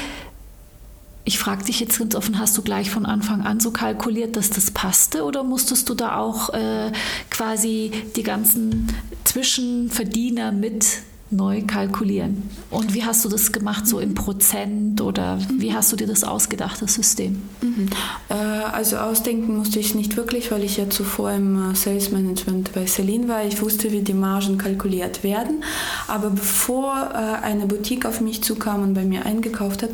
ich 1.30 1.38
frage 1.38 1.62
dich 1.62 1.78
jetzt 1.78 2.00
ganz 2.00 2.16
offen, 2.16 2.40
hast 2.40 2.58
du 2.58 2.62
gleich 2.62 2.90
von 2.90 3.06
Anfang 3.06 3.42
an 3.42 3.60
so 3.60 3.70
kalkuliert, 3.70 4.36
dass 4.36 4.50
das 4.50 4.72
passte 4.72 5.22
oder 5.22 5.44
musstest 5.44 5.88
du 5.88 5.94
da 5.94 6.16
auch 6.16 6.48
äh, 6.52 6.90
quasi 7.30 7.92
die 8.16 8.24
ganzen 8.24 8.88
Zwischenverdiener 9.22 10.50
mit 10.50 11.02
neu 11.30 11.62
kalkulieren. 11.64 12.50
Und 12.68 12.94
wie 12.94 13.04
hast 13.04 13.24
du 13.24 13.28
das 13.28 13.52
gemacht, 13.52 13.86
so 13.86 14.00
in 14.00 14.14
Prozent 14.14 15.00
oder 15.00 15.38
wie 15.56 15.72
hast 15.72 15.92
du 15.92 15.96
dir 15.96 16.08
das 16.08 16.24
ausgedacht, 16.24 16.82
das 16.82 16.94
System? 16.94 17.40
Mhm. 17.62 17.88
Äh, 18.28 18.34
also 18.34 18.96
ausdenken 18.96 19.56
musste 19.56 19.78
ich 19.78 19.94
nicht 19.94 20.16
wirklich, 20.16 20.50
weil 20.50 20.64
ich 20.64 20.78
ja 20.78 20.90
zuvor 20.90 21.30
im 21.30 21.70
äh, 21.70 21.76
Sales 21.76 22.10
Management 22.10 22.72
bei 22.72 22.86
Celine 22.86 23.28
war. 23.28 23.44
Ich 23.44 23.62
wusste, 23.62 23.92
wie 23.92 24.00
die 24.00 24.14
Margen 24.14 24.58
kalkuliert 24.58 25.22
werden. 25.22 25.62
Aber 26.08 26.30
bevor 26.30 27.10
äh, 27.12 27.44
eine 27.44 27.66
Boutique 27.66 28.06
auf 28.06 28.20
mich 28.20 28.42
zukam 28.42 28.82
und 28.82 28.94
bei 28.94 29.04
mir 29.04 29.24
eingekauft 29.24 29.84
hat, 29.84 29.90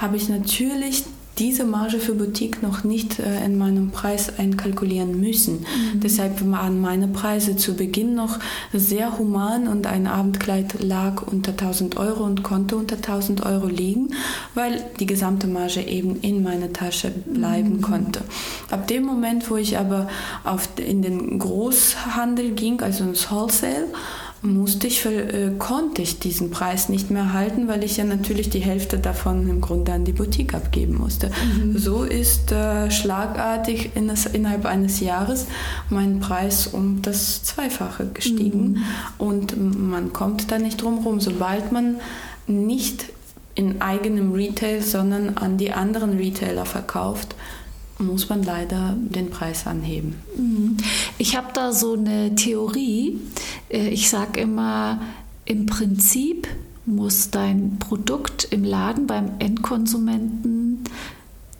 habe 0.00 0.16
ich 0.16 0.28
natürlich 0.28 1.04
diese 1.38 1.64
Marge 1.64 2.00
für 2.00 2.14
Boutique 2.14 2.62
noch 2.62 2.84
nicht 2.84 3.18
äh, 3.18 3.44
in 3.44 3.56
meinem 3.56 3.90
Preis 3.90 4.38
einkalkulieren 4.38 5.18
müssen. 5.18 5.60
Mhm. 5.60 6.00
Deshalb 6.00 6.50
waren 6.50 6.80
meine 6.80 7.08
Preise 7.08 7.56
zu 7.56 7.74
Beginn 7.74 8.14
noch 8.14 8.38
sehr 8.74 9.18
human 9.18 9.66
und 9.66 9.86
ein 9.86 10.06
Abendkleid 10.06 10.82
lag 10.82 11.22
unter 11.22 11.52
1000 11.52 11.96
Euro 11.96 12.24
und 12.24 12.42
konnte 12.42 12.76
unter 12.76 12.96
1000 12.96 13.46
Euro 13.46 13.66
liegen, 13.68 14.10
weil 14.54 14.84
die 14.98 15.06
gesamte 15.06 15.46
Marge 15.46 15.80
eben 15.80 16.16
in 16.20 16.42
meiner 16.42 16.72
Tasche 16.72 17.10
bleiben 17.10 17.76
mhm. 17.76 17.80
konnte. 17.80 18.20
Ab 18.70 18.86
dem 18.88 19.04
Moment, 19.04 19.50
wo 19.50 19.56
ich 19.56 19.78
aber 19.78 20.08
auf, 20.44 20.68
in 20.76 21.00
den 21.00 21.38
Großhandel 21.38 22.50
ging, 22.50 22.82
also 22.82 23.04
ins 23.04 23.30
Wholesale, 23.30 23.86
musste 24.42 24.86
ich, 24.86 25.04
äh, 25.04 25.52
konnte 25.58 26.00
ich 26.00 26.18
diesen 26.18 26.50
Preis 26.50 26.88
nicht 26.88 27.10
mehr 27.10 27.32
halten, 27.32 27.68
weil 27.68 27.84
ich 27.84 27.98
ja 27.98 28.04
natürlich 28.04 28.48
die 28.48 28.60
Hälfte 28.60 28.98
davon 28.98 29.48
im 29.48 29.60
Grunde 29.60 29.92
an 29.92 30.04
die 30.04 30.12
Boutique 30.12 30.54
abgeben 30.54 30.96
musste. 30.96 31.30
Mhm. 31.30 31.76
So 31.76 32.04
ist 32.04 32.50
äh, 32.52 32.90
schlagartig 32.90 33.90
in 33.94 34.08
das, 34.08 34.26
innerhalb 34.26 34.64
eines 34.64 35.00
Jahres 35.00 35.46
mein 35.90 36.20
Preis 36.20 36.66
um 36.66 37.02
das 37.02 37.42
Zweifache 37.42 38.06
gestiegen. 38.14 38.72
Mhm. 38.72 38.82
Und 39.18 39.90
man 39.90 40.12
kommt 40.12 40.50
da 40.50 40.58
nicht 40.58 40.82
drum 40.82 40.98
rum, 40.98 41.20
sobald 41.20 41.72
man 41.72 41.96
nicht 42.46 43.06
in 43.54 43.82
eigenem 43.82 44.32
Retail, 44.32 44.80
sondern 44.80 45.36
an 45.36 45.58
die 45.58 45.72
anderen 45.72 46.16
Retailer 46.16 46.64
verkauft, 46.64 47.34
muss 47.98 48.28
man 48.28 48.42
leider 48.42 48.96
den 48.96 49.30
Preis 49.30 49.66
anheben. 49.66 50.14
Mhm. 50.36 50.76
Ich 51.20 51.36
habe 51.36 51.48
da 51.52 51.70
so 51.74 51.92
eine 51.92 52.34
Theorie. 52.34 53.20
Äh, 53.68 53.88
ich 53.88 54.08
sage 54.08 54.40
immer, 54.40 55.02
im 55.44 55.66
Prinzip 55.66 56.48
muss 56.86 57.30
dein 57.30 57.78
Produkt 57.78 58.48
im 58.50 58.64
Laden 58.64 59.06
beim 59.06 59.32
Endkonsumenten 59.38 60.49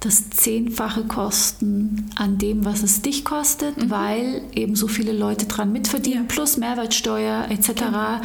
das 0.00 0.30
Zehnfache 0.30 1.04
kosten 1.04 2.10
an 2.16 2.38
dem, 2.38 2.64
was 2.64 2.82
es 2.82 3.02
dich 3.02 3.22
kostet, 3.24 3.76
mhm. 3.76 3.90
weil 3.90 4.42
eben 4.54 4.74
so 4.74 4.88
viele 4.88 5.12
Leute 5.12 5.44
dran 5.44 5.72
mitverdienen, 5.72 6.22
ja. 6.22 6.26
plus 6.26 6.56
Mehrwertsteuer 6.56 7.46
etc. 7.50 7.68
Genau. 7.74 8.20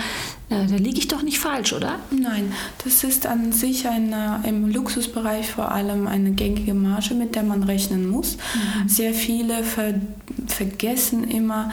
Äh, 0.49 0.67
da 0.67 0.75
liege 0.77 0.99
ich 0.99 1.09
doch 1.09 1.21
nicht 1.21 1.37
falsch, 1.37 1.73
oder? 1.73 1.99
Nein, 2.11 2.53
das 2.83 3.03
ist 3.03 3.27
an 3.27 3.51
sich 3.51 3.87
eine, 3.87 4.41
im 4.45 4.71
Luxusbereich 4.71 5.51
vor 5.51 5.71
allem 5.71 6.07
eine 6.07 6.31
gängige 6.31 6.73
Marge, 6.73 7.13
mit 7.13 7.35
der 7.35 7.43
man 7.43 7.63
rechnen 7.63 8.09
muss. 8.09 8.37
Mhm. 8.37 8.87
Sehr 8.87 9.13
viele 9.13 9.63
ver 9.63 9.95
vergessen 10.47 11.29
immer, 11.29 11.71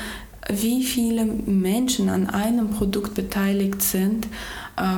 wie 0.49 0.83
viele 0.83 1.25
Menschen 1.25 2.09
an 2.09 2.29
einem 2.29 2.71
Produkt 2.71 3.15
beteiligt 3.15 3.83
sind 3.83 4.27
äh, 4.27 4.29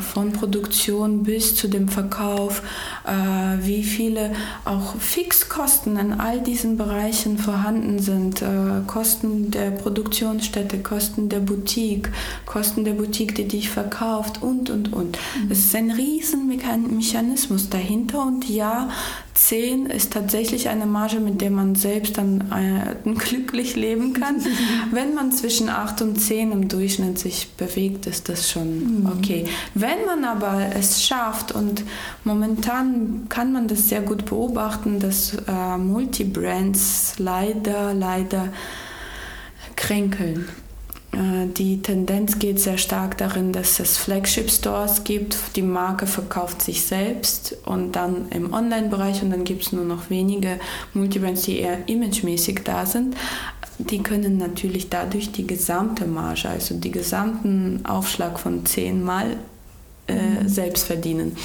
von 0.00 0.32
Produktion 0.32 1.24
bis 1.24 1.56
zu 1.56 1.68
dem 1.68 1.88
Verkauf, 1.88 2.62
äh, 3.04 3.66
wie 3.66 3.82
viele 3.82 4.30
auch 4.64 4.96
Fixkosten 4.96 5.96
in 5.96 6.12
all 6.12 6.40
diesen 6.40 6.76
Bereichen 6.76 7.38
vorhanden 7.38 7.98
sind. 7.98 8.40
Äh, 8.42 8.82
Kosten 8.86 9.50
der 9.50 9.72
Produktionsstätte, 9.72 10.78
Kosten 10.78 11.28
der 11.28 11.40
Boutique, 11.40 12.10
Kosten 12.46 12.84
der 12.84 12.92
Boutique, 12.92 13.34
die 13.34 13.48
dich 13.48 13.70
verkauft 13.70 14.42
und, 14.42 14.70
und, 14.70 14.92
und. 14.92 15.18
Mhm. 15.42 15.50
Es 15.50 15.58
ist 15.60 15.74
ein 15.74 15.90
riesen 15.90 16.46
Mechanismus 16.46 17.68
dahinter 17.68 18.24
und 18.24 18.48
ja, 18.48 18.88
10 19.34 19.86
ist 19.86 20.12
tatsächlich 20.12 20.68
eine 20.68 20.86
Marge, 20.86 21.18
mit 21.18 21.40
der 21.40 21.50
man 21.50 21.74
selbst 21.74 22.18
dann 22.18 22.52
äh, 22.52 23.10
glücklich 23.14 23.74
leben 23.74 24.12
kann. 24.12 24.36
Wenn 24.92 25.14
man 25.14 25.32
zwischen 25.32 25.68
8 25.68 26.02
und 26.02 26.20
10 26.20 26.52
im 26.52 26.68
Durchschnitt 26.68 27.18
sich 27.18 27.50
bewegt, 27.56 28.06
ist 28.06 28.28
das 28.28 28.50
schon 28.50 29.00
mhm. 29.00 29.06
okay. 29.06 29.44
Wenn 29.74 30.06
man 30.06 30.24
aber 30.24 30.70
es 30.76 31.04
schafft 31.04 31.52
und 31.52 31.82
momentan 32.22 33.26
kann 33.28 33.52
man 33.52 33.68
das 33.68 33.88
sehr 33.88 34.02
gut 34.02 34.24
beobachten, 34.24 35.00
dass 35.00 35.34
äh, 35.48 35.78
Multibrands 35.78 37.14
leider, 37.18 37.92
leider 37.92 38.48
kränkeln. 39.76 40.48
Äh, 41.14 41.46
die 41.46 41.80
Tendenz 41.80 42.38
geht 42.38 42.60
sehr 42.60 42.78
stark 42.78 43.18
darin, 43.18 43.52
dass 43.52 43.80
es 43.80 43.96
Flagship-Stores 43.96 45.04
gibt. 45.04 45.36
Die 45.56 45.62
Marke 45.62 46.06
verkauft 46.06 46.62
sich 46.62 46.82
selbst 46.82 47.56
und 47.64 47.92
dann 47.92 48.28
im 48.30 48.52
Online-Bereich 48.52 49.22
und 49.22 49.30
dann 49.30 49.44
gibt 49.44 49.62
es 49.62 49.72
nur 49.72 49.84
noch 49.84 50.10
wenige 50.10 50.58
Multibrands, 50.92 51.42
die 51.42 51.60
eher 51.60 51.88
imagemäßig 51.88 52.60
da 52.64 52.86
sind. 52.86 53.16
Die 53.78 54.02
können 54.02 54.38
natürlich 54.38 54.88
dadurch 54.88 55.32
die 55.32 55.46
gesamte 55.46 56.06
Marge, 56.06 56.48
also 56.48 56.76
die 56.76 56.92
gesamten 56.92 57.84
Aufschlag 57.84 58.38
von 58.38 58.64
zehnmal 58.66 59.36
äh, 60.06 60.14
mhm. 60.14 60.48
selbst 60.48 60.86
verdienen. 60.86 61.36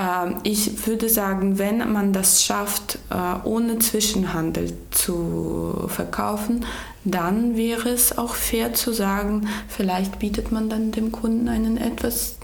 Ähm, 0.00 0.36
ich 0.44 0.86
würde 0.86 1.08
sagen, 1.08 1.58
wenn 1.58 1.92
man 1.92 2.12
das 2.12 2.42
schafft, 2.42 2.98
äh, 3.10 3.46
ohne 3.46 3.78
Zwischenhandel 3.78 4.72
zu 4.90 5.84
verkaufen, 5.88 6.64
dann 7.04 7.56
wäre 7.56 7.90
es 7.90 8.16
auch 8.16 8.34
fair 8.34 8.72
zu 8.72 8.92
sagen, 8.92 9.48
vielleicht 9.68 10.18
bietet 10.18 10.52
man 10.52 10.70
dann 10.70 10.90
dem 10.90 11.12
Kunden 11.12 11.48
einen 11.48 11.76
etwas 11.76 12.36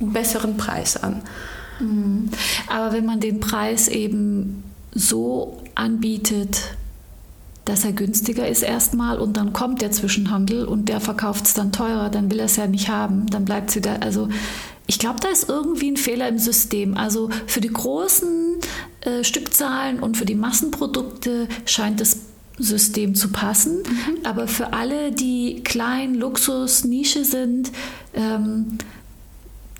besseren 0.00 0.56
Preis 0.56 0.96
an. 0.96 1.22
Mhm. 1.78 2.30
Aber 2.68 2.92
wenn 2.92 3.04
man 3.04 3.20
den 3.20 3.40
Preis 3.40 3.88
eben 3.88 4.64
so 4.94 5.62
anbietet, 5.74 6.76
dass 7.64 7.84
er 7.84 7.92
günstiger 7.92 8.48
ist 8.48 8.62
erstmal 8.62 9.18
und 9.18 9.36
dann 9.36 9.52
kommt 9.52 9.82
der 9.82 9.92
Zwischenhandel 9.92 10.64
und 10.64 10.88
der 10.88 11.00
verkauft 11.00 11.46
es 11.46 11.54
dann 11.54 11.72
teurer, 11.72 12.10
dann 12.10 12.30
will 12.30 12.40
er 12.40 12.46
es 12.46 12.56
ja 12.56 12.66
nicht 12.66 12.88
haben, 12.88 13.26
dann 13.26 13.44
bleibt 13.44 13.70
es 13.70 13.76
wieder, 13.76 14.02
also 14.02 14.28
ich 14.86 14.98
glaube, 14.98 15.20
da 15.20 15.28
ist 15.28 15.48
irgendwie 15.48 15.90
ein 15.90 15.96
Fehler 15.96 16.28
im 16.28 16.38
System. 16.38 16.96
Also 16.96 17.30
für 17.46 17.60
die 17.60 17.72
großen 17.72 18.56
äh, 19.02 19.24
Stückzahlen 19.24 20.00
und 20.00 20.16
für 20.16 20.24
die 20.24 20.34
Massenprodukte 20.34 21.48
scheint 21.64 22.00
das 22.00 22.18
System 22.58 23.14
zu 23.14 23.30
passen. 23.30 23.78
Mhm. 23.78 24.18
Aber 24.24 24.48
für 24.48 24.72
alle, 24.72 25.12
die 25.12 25.62
klein, 25.64 26.14
Luxus, 26.14 26.84
Nische 26.84 27.24
sind, 27.24 27.70
ähm, 28.14 28.78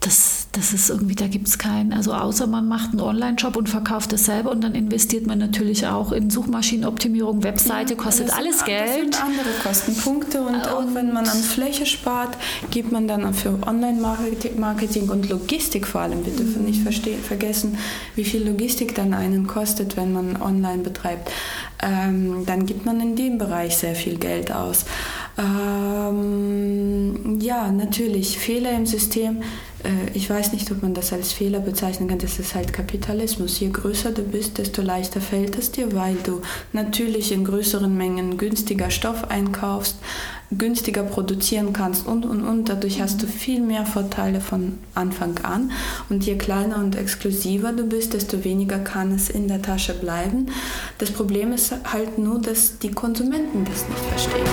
das, 0.02 0.48
das 0.50 0.72
ist 0.72 0.90
irgendwie, 0.90 1.14
da 1.14 1.28
gibt 1.28 1.46
es 1.46 1.58
keinen. 1.58 1.92
Also 1.92 2.12
außer 2.12 2.48
man 2.48 2.66
macht 2.66 2.90
einen 2.90 3.00
Online-Shop 3.00 3.56
und 3.56 3.68
verkauft 3.68 4.12
es 4.12 4.26
selber 4.26 4.50
und 4.50 4.62
dann 4.62 4.74
investiert 4.74 5.26
man 5.26 5.38
natürlich 5.38 5.86
auch 5.86 6.10
in 6.10 6.28
Suchmaschinenoptimierung, 6.28 7.44
Webseite, 7.44 7.94
kostet 7.94 8.28
das 8.28 8.36
alles 8.36 8.58
sind, 8.58 8.66
Geld. 8.66 8.88
Das 8.88 8.96
sind 8.96 9.22
andere 9.22 9.50
Kostenpunkte 9.62 10.42
und, 10.42 10.54
und 10.54 10.68
auch 10.68 10.94
wenn 10.94 11.12
man 11.12 11.28
an 11.28 11.38
Fläche 11.38 11.86
spart, 11.86 12.36
gibt 12.70 12.90
man 12.90 13.06
dann 13.06 13.32
für 13.32 13.56
Online-Marketing 13.64 15.08
und 15.08 15.28
Logistik 15.28 15.86
vor 15.86 16.00
allem. 16.00 16.26
Wir 16.26 16.34
dürfen 16.34 16.64
nicht 16.64 16.84
mhm. 16.84 17.22
vergessen, 17.22 17.78
wie 18.16 18.24
viel 18.24 18.46
Logistik 18.46 18.96
dann 18.96 19.14
einen 19.14 19.46
kostet, 19.46 19.96
wenn 19.96 20.12
man 20.12 20.42
online 20.42 20.82
betreibt. 20.82 21.30
Ähm, 21.80 22.44
dann 22.46 22.66
gibt 22.66 22.86
man 22.86 23.00
in 23.00 23.16
dem 23.16 23.38
Bereich 23.38 23.76
sehr 23.76 23.94
viel 23.94 24.16
Geld 24.16 24.52
aus. 24.52 24.84
Ähm, 25.38 27.40
ja, 27.40 27.72
natürlich, 27.72 28.38
Fehler 28.38 28.72
im 28.72 28.86
System 28.86 29.42
ich 30.14 30.28
weiß 30.30 30.52
nicht, 30.52 30.70
ob 30.70 30.82
man 30.82 30.94
das 30.94 31.12
als 31.12 31.32
Fehler 31.32 31.60
bezeichnen 31.60 32.08
kann, 32.08 32.18
das 32.18 32.38
ist 32.38 32.54
halt 32.54 32.72
Kapitalismus. 32.72 33.58
Je 33.58 33.70
größer 33.70 34.12
du 34.12 34.22
bist, 34.22 34.58
desto 34.58 34.82
leichter 34.82 35.20
fällt 35.20 35.58
es 35.58 35.72
dir, 35.72 35.94
weil 35.94 36.16
du 36.22 36.40
natürlich 36.72 37.32
in 37.32 37.44
größeren 37.44 37.96
Mengen 37.96 38.38
günstiger 38.38 38.90
Stoff 38.90 39.30
einkaufst, 39.30 39.96
günstiger 40.50 41.02
produzieren 41.02 41.72
kannst 41.72 42.06
und, 42.06 42.24
und, 42.24 42.44
und. 42.44 42.68
Dadurch 42.68 43.00
hast 43.00 43.22
du 43.22 43.26
viel 43.26 43.60
mehr 43.60 43.86
Vorteile 43.86 44.40
von 44.40 44.78
Anfang 44.94 45.38
an. 45.38 45.72
Und 46.08 46.24
je 46.26 46.36
kleiner 46.36 46.76
und 46.76 46.96
exklusiver 46.96 47.72
du 47.72 47.84
bist, 47.84 48.14
desto 48.14 48.44
weniger 48.44 48.78
kann 48.78 49.12
es 49.14 49.30
in 49.30 49.48
der 49.48 49.62
Tasche 49.62 49.94
bleiben. 49.94 50.46
Das 50.98 51.10
Problem 51.10 51.52
ist 51.52 51.74
halt 51.92 52.18
nur, 52.18 52.40
dass 52.40 52.78
die 52.78 52.90
Konsumenten 52.90 53.64
das 53.64 53.88
nicht 53.88 54.04
verstehen. 54.04 54.46